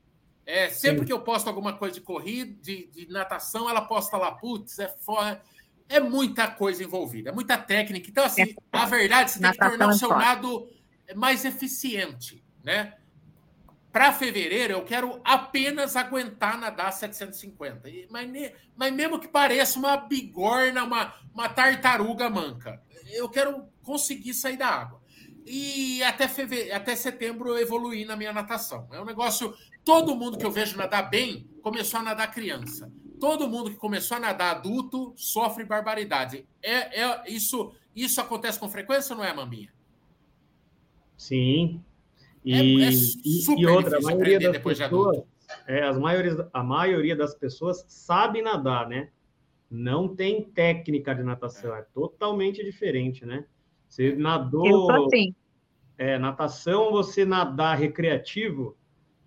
[0.47, 1.05] É, sempre Sim.
[1.07, 4.89] que eu posto alguma coisa de corrida, de, de natação, ela posta lá, putz, é
[4.89, 5.43] foda.
[5.91, 8.09] É muita coisa envolvida, é muita técnica.
[8.11, 8.55] Então, assim, é.
[8.73, 10.69] a verdade, você tem que tornar o seu nado
[11.15, 12.95] mais eficiente, né?
[13.91, 17.89] Para fevereiro, eu quero apenas aguentar nadar 750.
[18.11, 24.59] Mas, mas mesmo que pareça uma bigorna, uma, uma tartaruga manca, eu quero conseguir sair
[24.59, 25.01] da água.
[25.47, 28.87] E até, fevereiro, até setembro eu evoluí na minha natação.
[28.93, 29.57] É um negócio
[29.89, 32.93] Todo mundo que eu vejo nadar bem começou a nadar criança.
[33.19, 36.47] Todo mundo que começou a nadar adulto sofre barbaridade.
[36.63, 39.73] É, é isso, isso acontece com frequência ou não é, Mambinha?
[41.17, 41.83] Sim.
[42.45, 42.91] E, é, é
[43.57, 45.23] e outra, a maioria das pessoas,
[45.67, 49.11] é, as maiores, a maioria das pessoas sabe nadar, né?
[49.71, 53.45] Não tem técnica de natação, é totalmente diferente, né?
[53.89, 54.67] Você nadou.
[54.67, 55.35] Eu assim.
[55.97, 58.77] É, natação, você nadar recreativo,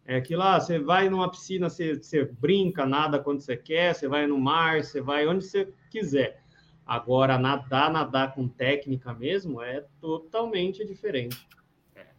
[0.05, 4.07] é que lá você vai numa piscina, você, você brinca, nada quando você quer, você
[4.07, 6.41] vai no mar, você vai onde você quiser.
[6.85, 11.47] Agora, nadar, nadar com técnica mesmo é totalmente diferente.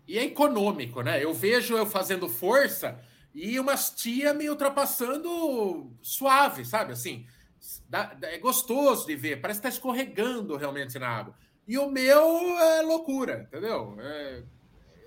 [0.06, 1.22] E é econômico, né?
[1.22, 2.98] Eu vejo eu fazendo força
[3.34, 6.92] e umas tia me ultrapassando suave, sabe?
[6.92, 7.26] Assim,
[8.22, 11.34] é gostoso de ver, parece que está escorregando realmente na água.
[11.66, 13.96] E o meu é loucura, entendeu?
[14.00, 14.42] É,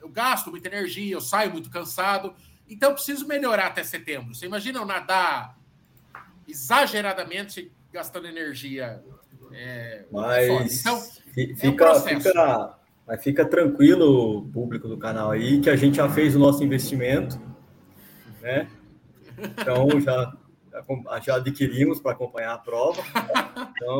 [0.01, 2.33] eu gasto muita energia, eu saio muito cansado.
[2.69, 4.33] Então, eu preciso melhorar até setembro.
[4.33, 5.57] Você imagina eu nadar
[6.47, 9.03] exageradamente gastando energia?
[9.51, 11.01] É, mas então,
[11.33, 16.09] fica, é um fica, mas fica tranquilo, público do canal aí, que a gente já
[16.09, 17.39] fez o nosso investimento,
[18.41, 18.67] né?
[19.37, 20.33] Então já,
[21.21, 23.03] já adquirimos para acompanhar a prova.
[23.75, 23.99] Então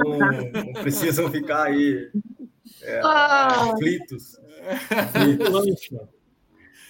[0.66, 2.10] não precisam ficar aí
[2.82, 3.72] é, ah.
[3.72, 4.40] aflitos.
[4.90, 5.90] aflitos.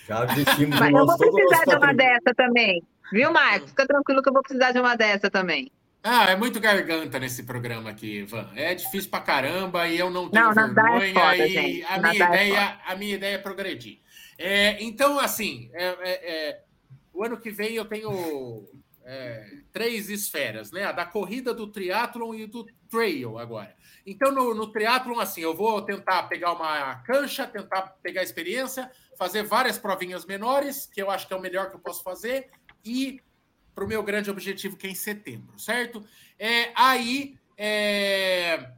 [0.07, 2.84] Já investimos Mas eu vou precisar de uma dessa também.
[3.11, 3.70] Viu, Marcos?
[3.70, 5.72] Fica tranquilo que eu vou precisar de uma dessa também.
[6.08, 8.47] Ah, é muito garganta nesse programa aqui, Ivan.
[8.56, 11.03] É difícil pra caramba e eu não tenho não, é vergonha.
[11.03, 14.01] É foda, e a minha, é ideia, é a minha ideia é progredir.
[14.38, 16.62] É, então, assim, é, é,
[17.12, 18.70] o ano que vem eu tenho
[19.72, 20.84] três esferas, né?
[20.86, 23.76] A da corrida, do triatlon e do trail agora.
[24.06, 29.41] Então, no, no triatlon, assim, eu vou tentar pegar uma cancha, tentar pegar experiência, fazer
[29.41, 32.51] várias provinhas menores, que eu acho que é o melhor que eu posso fazer,
[32.86, 33.20] e
[33.76, 36.01] para o meu grande objetivo, que é em setembro, certo?
[36.39, 38.71] É, aí, é,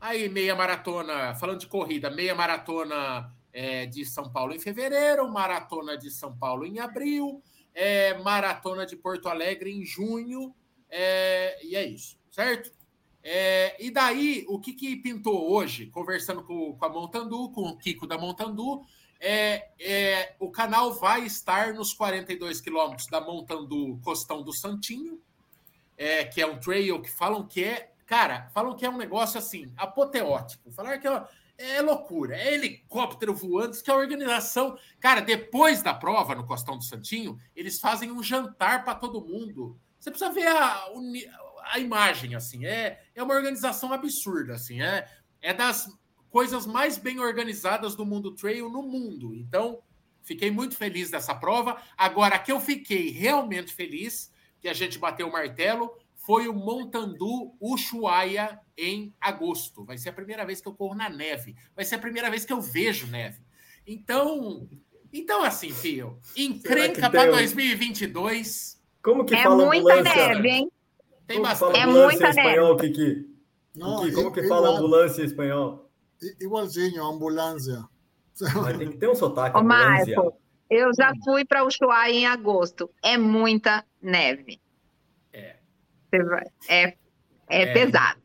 [0.00, 5.96] aí, meia maratona, falando de corrida, meia maratona é, de São Paulo em fevereiro, maratona
[5.96, 7.40] de São Paulo em abril,
[7.72, 10.52] é, maratona de Porto Alegre em junho,
[10.90, 12.72] é, e é isso, certo?
[13.22, 17.76] É, e daí, o que, que pintou hoje, conversando com, com a Montandu, com o
[17.76, 18.82] Kiko da Montandu,
[19.20, 25.20] é, é, o canal vai estar nos 42 quilômetros da Montandu Costão do Santinho,
[25.96, 29.38] é, que é um trail que falam que é, cara, falam que é um negócio
[29.38, 30.70] assim, apoteótico.
[30.70, 31.22] Falar que é,
[31.58, 34.78] é loucura, é helicóptero voando, que é a organização.
[34.98, 39.78] Cara, depois da prova no Costão do Santinho, eles fazem um jantar para todo mundo.
[39.98, 40.86] Você precisa ver a,
[41.64, 45.06] a imagem, assim, é, é uma organização absurda, assim, é,
[45.42, 45.94] é das
[46.30, 49.34] coisas mais bem organizadas do mundo trail no mundo.
[49.34, 49.80] Então,
[50.22, 51.76] fiquei muito feliz dessa prova.
[51.96, 57.54] Agora, que eu fiquei realmente feliz, que a gente bateu o martelo, foi o Montandu
[57.60, 59.84] Ushuaia em agosto.
[59.84, 61.56] Vai ser a primeira vez que eu corro na neve.
[61.74, 63.40] Vai ser a primeira vez que eu vejo neve.
[63.86, 64.68] Então,
[65.12, 68.80] então assim, filho, encrenca para 2022.
[69.02, 70.28] Como que é fala muita ambulância?
[70.28, 70.72] neve, hein?
[71.26, 71.78] Tem bastante.
[71.78, 72.90] É muita espanhol, neve.
[72.90, 73.30] Kiki?
[73.74, 75.89] Não, Kiki, como que fala ambulância em espanhol?
[76.40, 77.84] Igualzinho, ambulância.
[78.62, 79.56] Mas tem que ter um sotaque.
[79.56, 80.36] Ô, Marco,
[80.70, 82.90] eu já fui para Ushuaia em agosto.
[83.02, 84.60] É muita neve.
[85.32, 85.56] É.
[86.68, 86.96] É, é,
[87.48, 87.72] é.
[87.72, 88.20] pesado.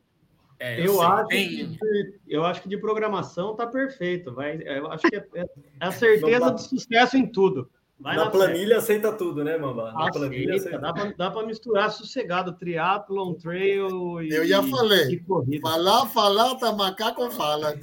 [0.57, 1.79] É, eu, eu acho que,
[2.27, 4.33] eu acho que de programação tá perfeito.
[4.33, 5.45] Vai, eu acho que é, é
[5.79, 7.69] a certeza de sucesso em tudo.
[7.99, 9.93] Vai na planilha aceita tudo, né, Mamba?
[9.93, 11.13] Na aceita, planilha aceita.
[11.17, 15.23] Dá para misturar sossegado, triatlon, trail e Eu já falei.
[15.47, 17.73] E falar, falar, tá macaco fala.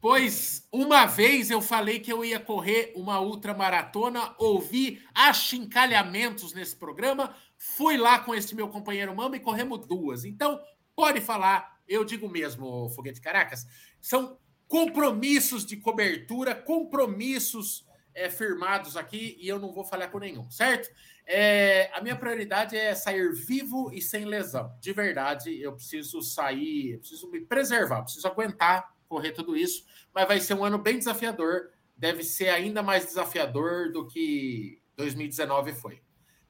[0.00, 7.32] Pois uma vez eu falei que eu ia correr uma ultramaratona, ouvi achincalhamentos nesse programa,
[7.56, 10.24] fui lá com esse meu companheiro Mamba e corremos duas.
[10.24, 10.60] Então,
[10.96, 13.64] pode falar, eu digo mesmo, Foguete Caracas,
[14.00, 20.50] são compromissos de cobertura, compromissos é, firmados aqui e eu não vou falhar com nenhum,
[20.50, 20.88] certo?
[21.26, 24.76] É, a minha prioridade é sair vivo e sem lesão.
[24.80, 29.84] De verdade, eu preciso sair, eu preciso me preservar, preciso aguentar correr tudo isso,
[30.14, 31.70] mas vai ser um ano bem desafiador.
[31.96, 36.01] Deve ser ainda mais desafiador do que 2019 foi.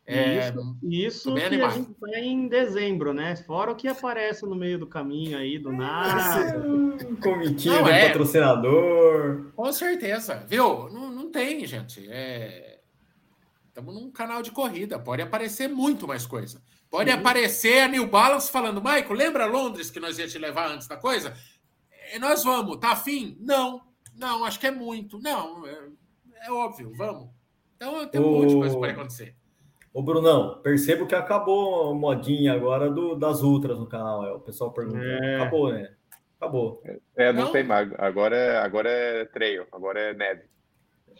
[0.04, 1.70] É, isso isso que animado.
[1.70, 3.36] a gente tá em dezembro, né?
[3.36, 6.60] Fora o que aparece no meio do caminho aí, do nada.
[7.22, 8.08] Comitiva, é.
[8.08, 9.52] patrocinador.
[9.54, 10.88] Com certeza, viu?
[10.90, 12.00] Não, não tem, gente.
[13.68, 14.00] Estamos é...
[14.00, 16.60] num canal de corrida, pode aparecer muito mais coisa.
[16.90, 17.16] Pode Sim.
[17.16, 20.96] aparecer a New Balance falando, Michael, lembra Londres que nós ia te levar antes da
[20.96, 21.32] coisa?
[22.12, 23.36] E é, nós vamos, tá afim?
[23.40, 23.80] Não,
[24.16, 25.20] não, acho que é muito.
[25.20, 25.88] Não, é,
[26.42, 27.30] é óbvio, vamos.
[27.76, 28.40] Então tem um o...
[28.40, 29.41] monte de coisa que pode acontecer.
[29.92, 34.26] Ô, Brunão, percebo que acabou a modinha agora do, das ultras no canal.
[34.26, 35.04] É, o pessoal pergunta.
[35.04, 35.36] É.
[35.36, 35.92] Acabou, né?
[36.40, 36.82] Acabou.
[37.14, 37.92] É, não, não, tem mais.
[37.98, 40.42] Agora é, agora é trail, agora é neve.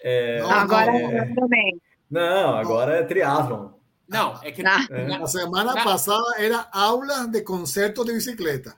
[0.03, 1.35] É, não, agora é...
[1.35, 1.81] também.
[2.11, 3.73] Não, agora é triatlon.
[4.09, 4.63] Não, é que.
[4.91, 5.07] É.
[5.07, 5.85] Na semana na...
[5.85, 8.75] passada era aula de concerto de bicicleta.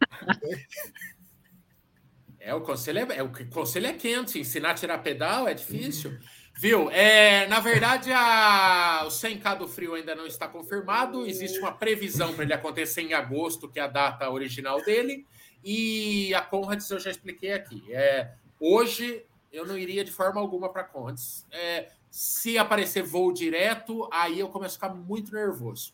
[2.40, 4.38] é, o conselho é, é, o conselho é quente.
[4.38, 6.10] Ensinar a tirar pedal é difícil.
[6.10, 6.18] Uhum.
[6.58, 6.90] Viu?
[6.90, 11.26] É, na verdade, a, o 100K do frio ainda não está confirmado.
[11.26, 15.26] Existe uma previsão para ele acontecer em agosto, que é a data original dele.
[15.62, 17.84] E a Conrads eu já expliquei aqui.
[17.92, 21.46] É, hoje eu não iria de forma alguma para a Conrads.
[21.52, 25.92] É, se aparecer voo direto, aí eu começo a ficar muito nervoso.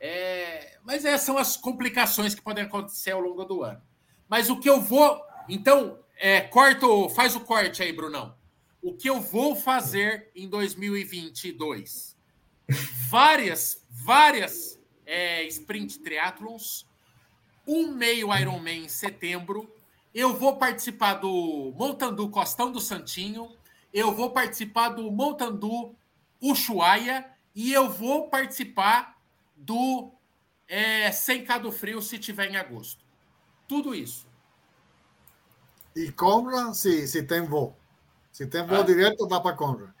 [0.00, 3.82] É, mas essas são as complicações que podem acontecer ao longo do ano.
[4.26, 5.20] Mas o que eu vou.
[5.50, 6.48] Então, é,
[7.14, 8.37] faz o corte aí, Brunão.
[8.82, 12.16] O que eu vou fazer em 2022.
[13.08, 16.86] Várias, várias é, sprint triathlons,
[17.66, 19.72] um meio Ironman em setembro.
[20.14, 23.50] Eu vou participar do Montandu Costão do Santinho,
[23.92, 25.94] eu vou participar do Montandu
[26.40, 29.18] Ushuaia e eu vou participar
[29.56, 30.12] do
[30.66, 33.04] é, 100K do Frio se tiver em agosto.
[33.66, 34.26] Tudo isso.
[35.96, 37.76] E compra se, se tem voo.
[38.38, 38.82] Se tem voo ah.
[38.84, 39.92] direto, dá para compra.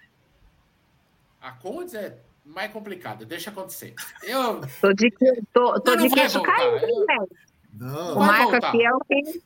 [1.40, 3.96] A Condes é mais complicada, deixa acontecer.
[4.22, 5.12] Eu tô de,
[5.52, 7.28] tô, tô de queixo caído, velho.
[7.72, 8.14] Não.
[8.14, 9.42] O Marco aqui é o que.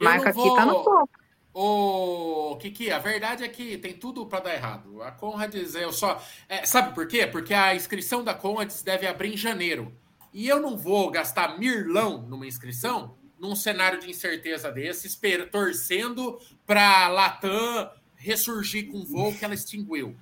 [0.00, 0.56] Marco aqui vou...
[0.56, 1.10] tá no topo.
[1.52, 5.02] O Kiki, a verdade é que tem tudo para dar errado.
[5.02, 6.18] A Conrads, eu só.
[6.48, 7.26] É, sabe por quê?
[7.26, 9.94] Porque a inscrição da Conrads deve abrir em janeiro.
[10.32, 16.40] E eu não vou gastar mirlão numa inscrição num cenário de incerteza desse, espero, torcendo
[16.66, 20.16] para a Latam ressurgir com um voo que ela extinguiu.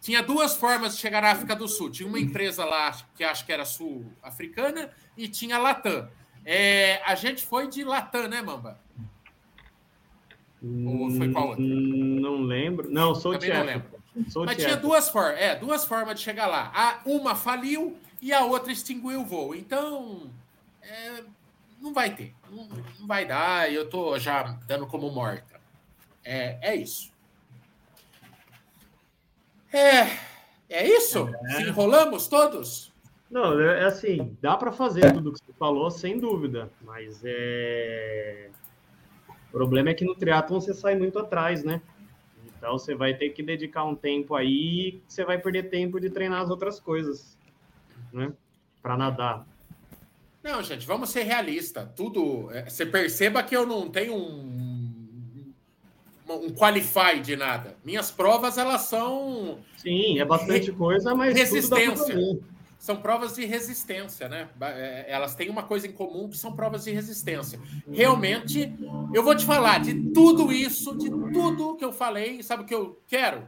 [0.00, 1.90] Tinha duas formas de chegar à África do Sul.
[1.90, 6.08] Tinha uma empresa lá que acho que era sul-africana e tinha a Latam.
[6.44, 8.80] É, a gente foi de Latam, né, Mamba?
[10.62, 11.64] Ou foi qual outra?
[11.64, 12.90] Não lembro.
[12.90, 14.00] Não, sou Também não lembro.
[14.28, 16.72] Sou Mas tinha duas formas, é, duas formas de chegar lá.
[16.74, 19.54] A, uma faliu e a outra extinguiu o voo.
[19.54, 20.30] Então,
[20.82, 21.24] é,
[21.80, 22.34] não vai ter.
[22.50, 23.72] Não, não, vai dar.
[23.72, 25.60] Eu tô já dando como morta.
[26.24, 27.12] É, é isso.
[29.72, 30.18] É,
[30.68, 31.28] é isso?
[31.46, 31.50] É.
[31.56, 32.92] Se enrolamos todos?
[33.30, 38.50] Não, é, é assim, dá para fazer tudo que você falou, sem dúvida, mas é
[39.50, 41.82] o problema é que no triatlon você sai muito atrás, né?
[42.56, 46.42] Então você vai ter que dedicar um tempo aí, você vai perder tempo de treinar
[46.42, 47.36] as outras coisas,
[48.12, 48.32] né?
[48.80, 49.46] Para nadar.
[50.42, 51.88] Não, gente, vamos ser realistas.
[51.94, 52.50] Tudo.
[52.52, 55.52] É, você perceba que eu não tenho um,
[56.28, 57.76] um qualify de nada.
[57.84, 59.58] Minhas provas, elas são.
[59.76, 61.36] Sim, é bastante coisa, mas.
[61.36, 62.16] Resistência
[62.80, 64.48] são provas de resistência, né?
[64.58, 67.60] É, elas têm uma coisa em comum que são provas de resistência.
[67.92, 68.74] Realmente,
[69.12, 72.74] eu vou te falar de tudo isso, de tudo que eu falei, sabe o que
[72.74, 73.46] eu quero?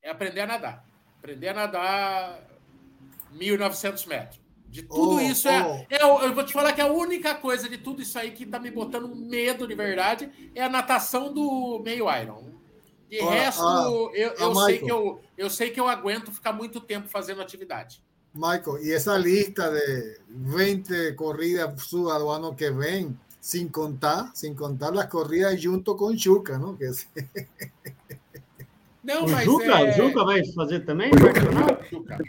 [0.00, 0.86] É aprender a nadar.
[1.18, 2.40] Aprender a nadar
[3.34, 4.45] 1.900 metros.
[4.68, 5.94] De tudo oh, isso, é, oh.
[5.94, 8.58] é, eu vou te falar que a única coisa de tudo isso aí que tá
[8.58, 12.56] me botando medo de verdade é a natação do meio Iron.
[13.08, 16.32] De ah, resto, ah, eu, eu ah, sei que eu, eu sei que eu aguento
[16.32, 18.02] ficar muito tempo fazendo atividade.
[18.34, 24.54] Michael, e essa lista de 20 corridas suas do ano que vem, sem contar, sem
[24.54, 26.76] contar as corridas junto com Chuca, não?
[26.76, 26.90] Que...
[29.06, 29.92] Não, o mas Juca, é...
[29.92, 31.10] Juca vai fazer também?
[31.90, 32.18] Juca.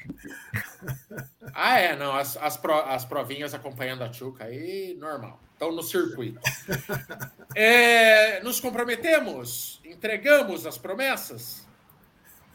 [1.54, 2.14] Ah, é, não.
[2.14, 5.40] As, as, pro, as provinhas acompanhando a Chuca aí, normal.
[5.54, 6.40] Estão no circuito.
[7.56, 9.82] É, nos comprometemos?
[9.84, 11.66] Entregamos as promessas?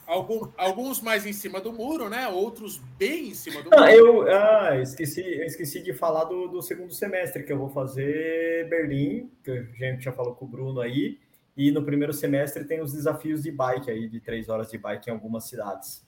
[0.07, 2.29] Algum, alguns mais em cima do muro, né?
[2.29, 4.29] Outros bem em cima do ah, muro.
[4.29, 8.69] Eu ah, esqueci, eu esqueci de falar do, do segundo semestre, que eu vou fazer
[8.69, 11.19] Berlim, que a gente já falou com o Bruno aí.
[11.57, 15.09] E no primeiro semestre tem os desafios de bike aí, de três horas de bike
[15.09, 16.07] em algumas cidades.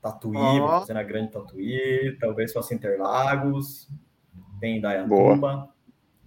[0.00, 0.80] Tatuí, oh.
[0.80, 3.88] fazendo a grande Tatuí, talvez faça Interlagos,
[4.60, 5.72] tem Dayatuba.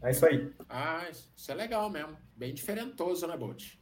[0.02, 0.52] É isso aí.
[0.70, 2.16] Ah, isso é legal mesmo.
[2.36, 3.74] Bem diferentoso, né, Bolt?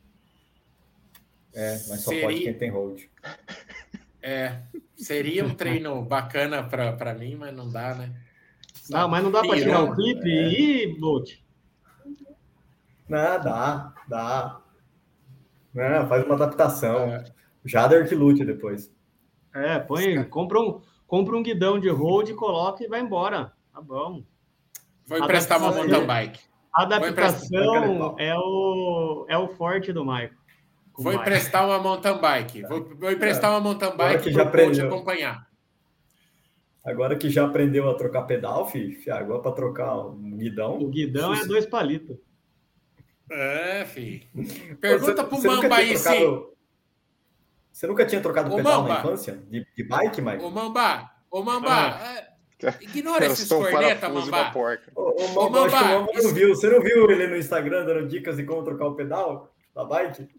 [1.53, 2.25] É, mas só seria...
[2.25, 3.03] pode quem tem hold.
[4.25, 4.61] É,
[4.95, 8.15] seria um treino bacana para mim, mas não dá, né?
[8.89, 10.47] Não, mas não dá para tirar o clipe é.
[10.47, 11.39] e Bolt.
[13.09, 14.62] Não, dá, dá.
[15.73, 17.13] Não, faz uma adaptação.
[17.13, 17.23] É.
[17.65, 18.93] Jader que lute depois.
[19.55, 23.53] É, põe, compra um, compra um guidão de road, coloca e vai embora.
[23.73, 24.23] Tá bom.
[25.05, 26.39] Vou emprestar uma mountain bike.
[26.73, 30.31] Adaptação é o, é o forte do Michael.
[30.97, 32.61] Vou emprestar uma mountain bike.
[32.63, 35.47] Vou, vou emprestar uma mountain bike para o coach acompanhar.
[36.85, 40.79] Agora que já aprendeu a trocar pedal, filho, agora para trocar um guidão.
[40.79, 42.17] O guidão é dois palitos.
[43.33, 44.21] É, filho.
[44.79, 46.09] Pergunta para o Mamba aí se.
[47.71, 48.93] Você nunca tinha trocado Ô, pedal Mamba.
[48.93, 49.43] na infância?
[49.49, 50.43] De, de bike, Mike?
[50.43, 52.27] Ô, Mamba, ô, Mamba, ah.
[52.61, 54.51] é, ignora esses corneta, Mamba.
[54.95, 56.49] Ô, ô, Mamba, acho que o Mamba não viu.
[56.49, 60.29] Você não viu ele no Instagram dando dicas de como trocar o pedal da bike?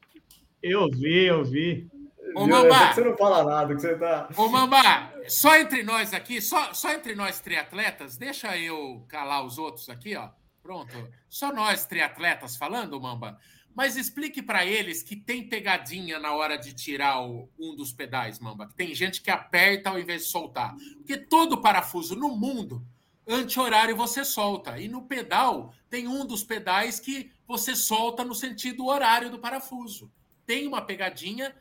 [0.62, 1.90] Eu vi, eu vi.
[2.36, 4.28] Ô, Mamba, você não fala nada, que você tá.
[4.36, 4.80] Ô, Mamba,
[5.26, 10.14] só entre nós aqui, só, só entre nós triatletas, deixa eu calar os outros aqui,
[10.14, 10.28] ó.
[10.64, 11.12] Pronto.
[11.28, 13.38] Só nós triatletas falando, Mamba.
[13.74, 18.38] Mas explique para eles que tem pegadinha na hora de tirar o, um dos pedais,
[18.38, 18.66] Mamba.
[18.66, 20.74] Que tem gente que aperta ao invés de soltar.
[20.96, 22.82] Porque todo parafuso no mundo,
[23.28, 24.80] anti-horário você solta.
[24.80, 30.10] E no pedal, tem um dos pedais que você solta no sentido horário do parafuso.
[30.46, 31.54] tem uma pegadinha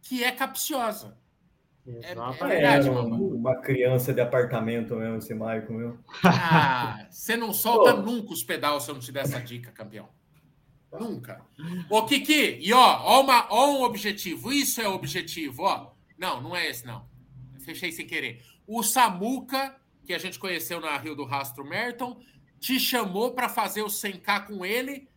[0.00, 1.18] que é capciosa.
[2.02, 5.98] É, é verdade, é, uma, uma, criança de apartamento mesmo, esse Maicon, meu.
[6.22, 8.02] Ah, você não solta Pô.
[8.02, 10.08] nunca os pedais se eu não te der essa dica, campeão.
[10.92, 11.44] Nunca.
[11.88, 14.52] Ô, Kiki, e ó, ó, uma, ó um objetivo.
[14.52, 15.92] Isso é objetivo, ó.
[16.18, 17.08] Não, não é esse, não.
[17.60, 18.42] Fechei sem querer.
[18.66, 19.74] O Samuca,
[20.04, 22.20] que a gente conheceu na Rio do Rastro Merton,
[22.60, 25.08] te chamou para fazer o 100k com ele,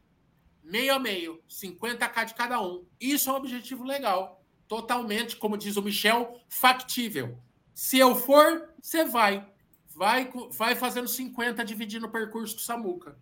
[0.63, 2.85] meio a meio, 50k de cada um.
[2.99, 4.40] Isso é um objetivo legal.
[4.71, 7.37] Totalmente, como diz o Michel, factível.
[7.73, 9.45] Se eu for, você vai.
[9.93, 13.17] Vai, vai fazendo 50 dividindo o percurso do Samuca.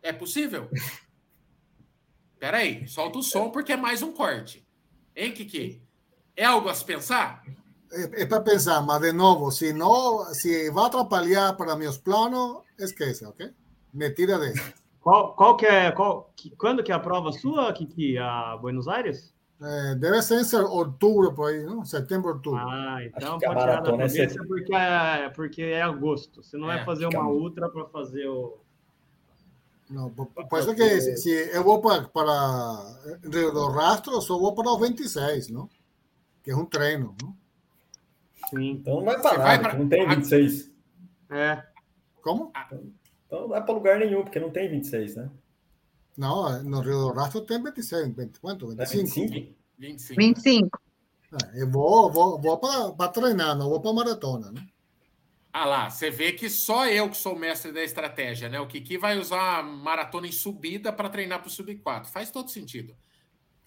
[0.00, 0.70] É possível?
[2.38, 4.64] Peraí, solta o som porque é mais um corte.
[5.16, 5.82] Hein, Kiki?
[6.36, 7.42] É algo a se pensar?
[7.90, 12.62] É, é para pensar, mas de novo, se não, se vai atrapalhar para meus planos,
[12.78, 13.50] esquece, ok?
[13.92, 14.74] Me tira desse.
[15.00, 18.16] Qual, qual que é, qual, que, quando que é a prova sua, Kiki?
[18.16, 19.36] A Buenos Aires?
[19.60, 21.84] É, deve ser em outubro, por aí, não?
[21.84, 22.60] Setembro, outubro.
[22.60, 26.42] Ah, então pode tirar da cabeça é porque, é, porque é agosto.
[26.42, 28.58] Você não é, vai fazer uma ultra para fazer o
[29.90, 30.14] não,
[30.58, 34.68] isso que se, se eu vou para, para Rio do Rastro, eu só vou para
[34.68, 35.68] o 26, não?
[36.42, 37.34] Que é um treino, não?
[38.50, 38.72] Sim.
[38.72, 39.78] Então não vai para nada, pra...
[39.78, 40.70] não tem 26.
[41.30, 41.62] É.
[42.20, 42.52] Como?
[43.26, 45.30] Então não vai para lugar nenhum, porque não tem 26, né?
[46.18, 48.66] Não, no Rio do Rastro tem 26, 20, quanto?
[48.66, 48.82] 25?
[48.82, 49.54] É 25.
[49.78, 50.20] 25.
[50.20, 50.80] 25.
[51.44, 54.66] É, eu vou, vou, vou para treinar, não vou para maratona, né?
[55.52, 58.58] Ah lá, você vê que só eu que sou mestre da estratégia, né?
[58.58, 62.10] O Kiki vai usar a maratona em subida para treinar para o sub 4.
[62.10, 62.96] Faz todo sentido.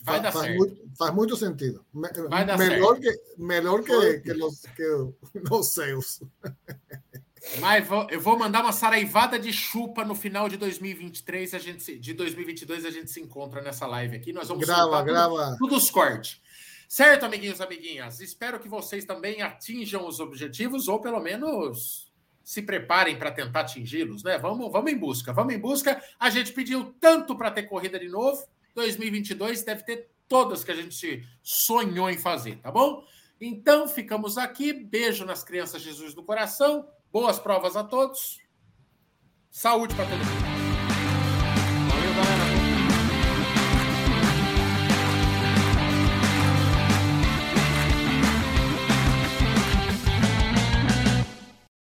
[0.02, 0.58] Vai faz, dar faz certo.
[0.58, 1.86] Muito, faz muito sentido.
[2.30, 3.18] Vai dar melhor certo.
[3.18, 4.84] Que, melhor que, que, los, que
[5.50, 6.22] os seus.
[7.60, 12.14] Mas eu vou mandar uma saraivada de chupa no final de 2023, a gente de
[12.14, 14.32] 2022 a gente se encontra nessa live aqui.
[14.32, 15.46] Nós vamos grava, grava.
[15.46, 16.40] Tudo, tudo os cortes.
[16.88, 18.20] Certo, amiguinhos, amiguinhas?
[18.20, 22.12] Espero que vocês também atinjam os objetivos ou pelo menos
[22.44, 24.38] se preparem para tentar atingi-los, né?
[24.38, 26.04] Vamos, vamos em busca, vamos em busca.
[26.20, 28.46] A gente pediu tanto para ter corrida de novo.
[28.76, 33.04] 2022 deve ter todas que a gente sonhou em fazer, tá bom?
[33.40, 34.72] Então, ficamos aqui.
[34.72, 36.88] Beijo nas crianças Jesus do coração.
[37.12, 38.40] Boas provas a todos.
[39.50, 40.51] Saúde para todo mundo.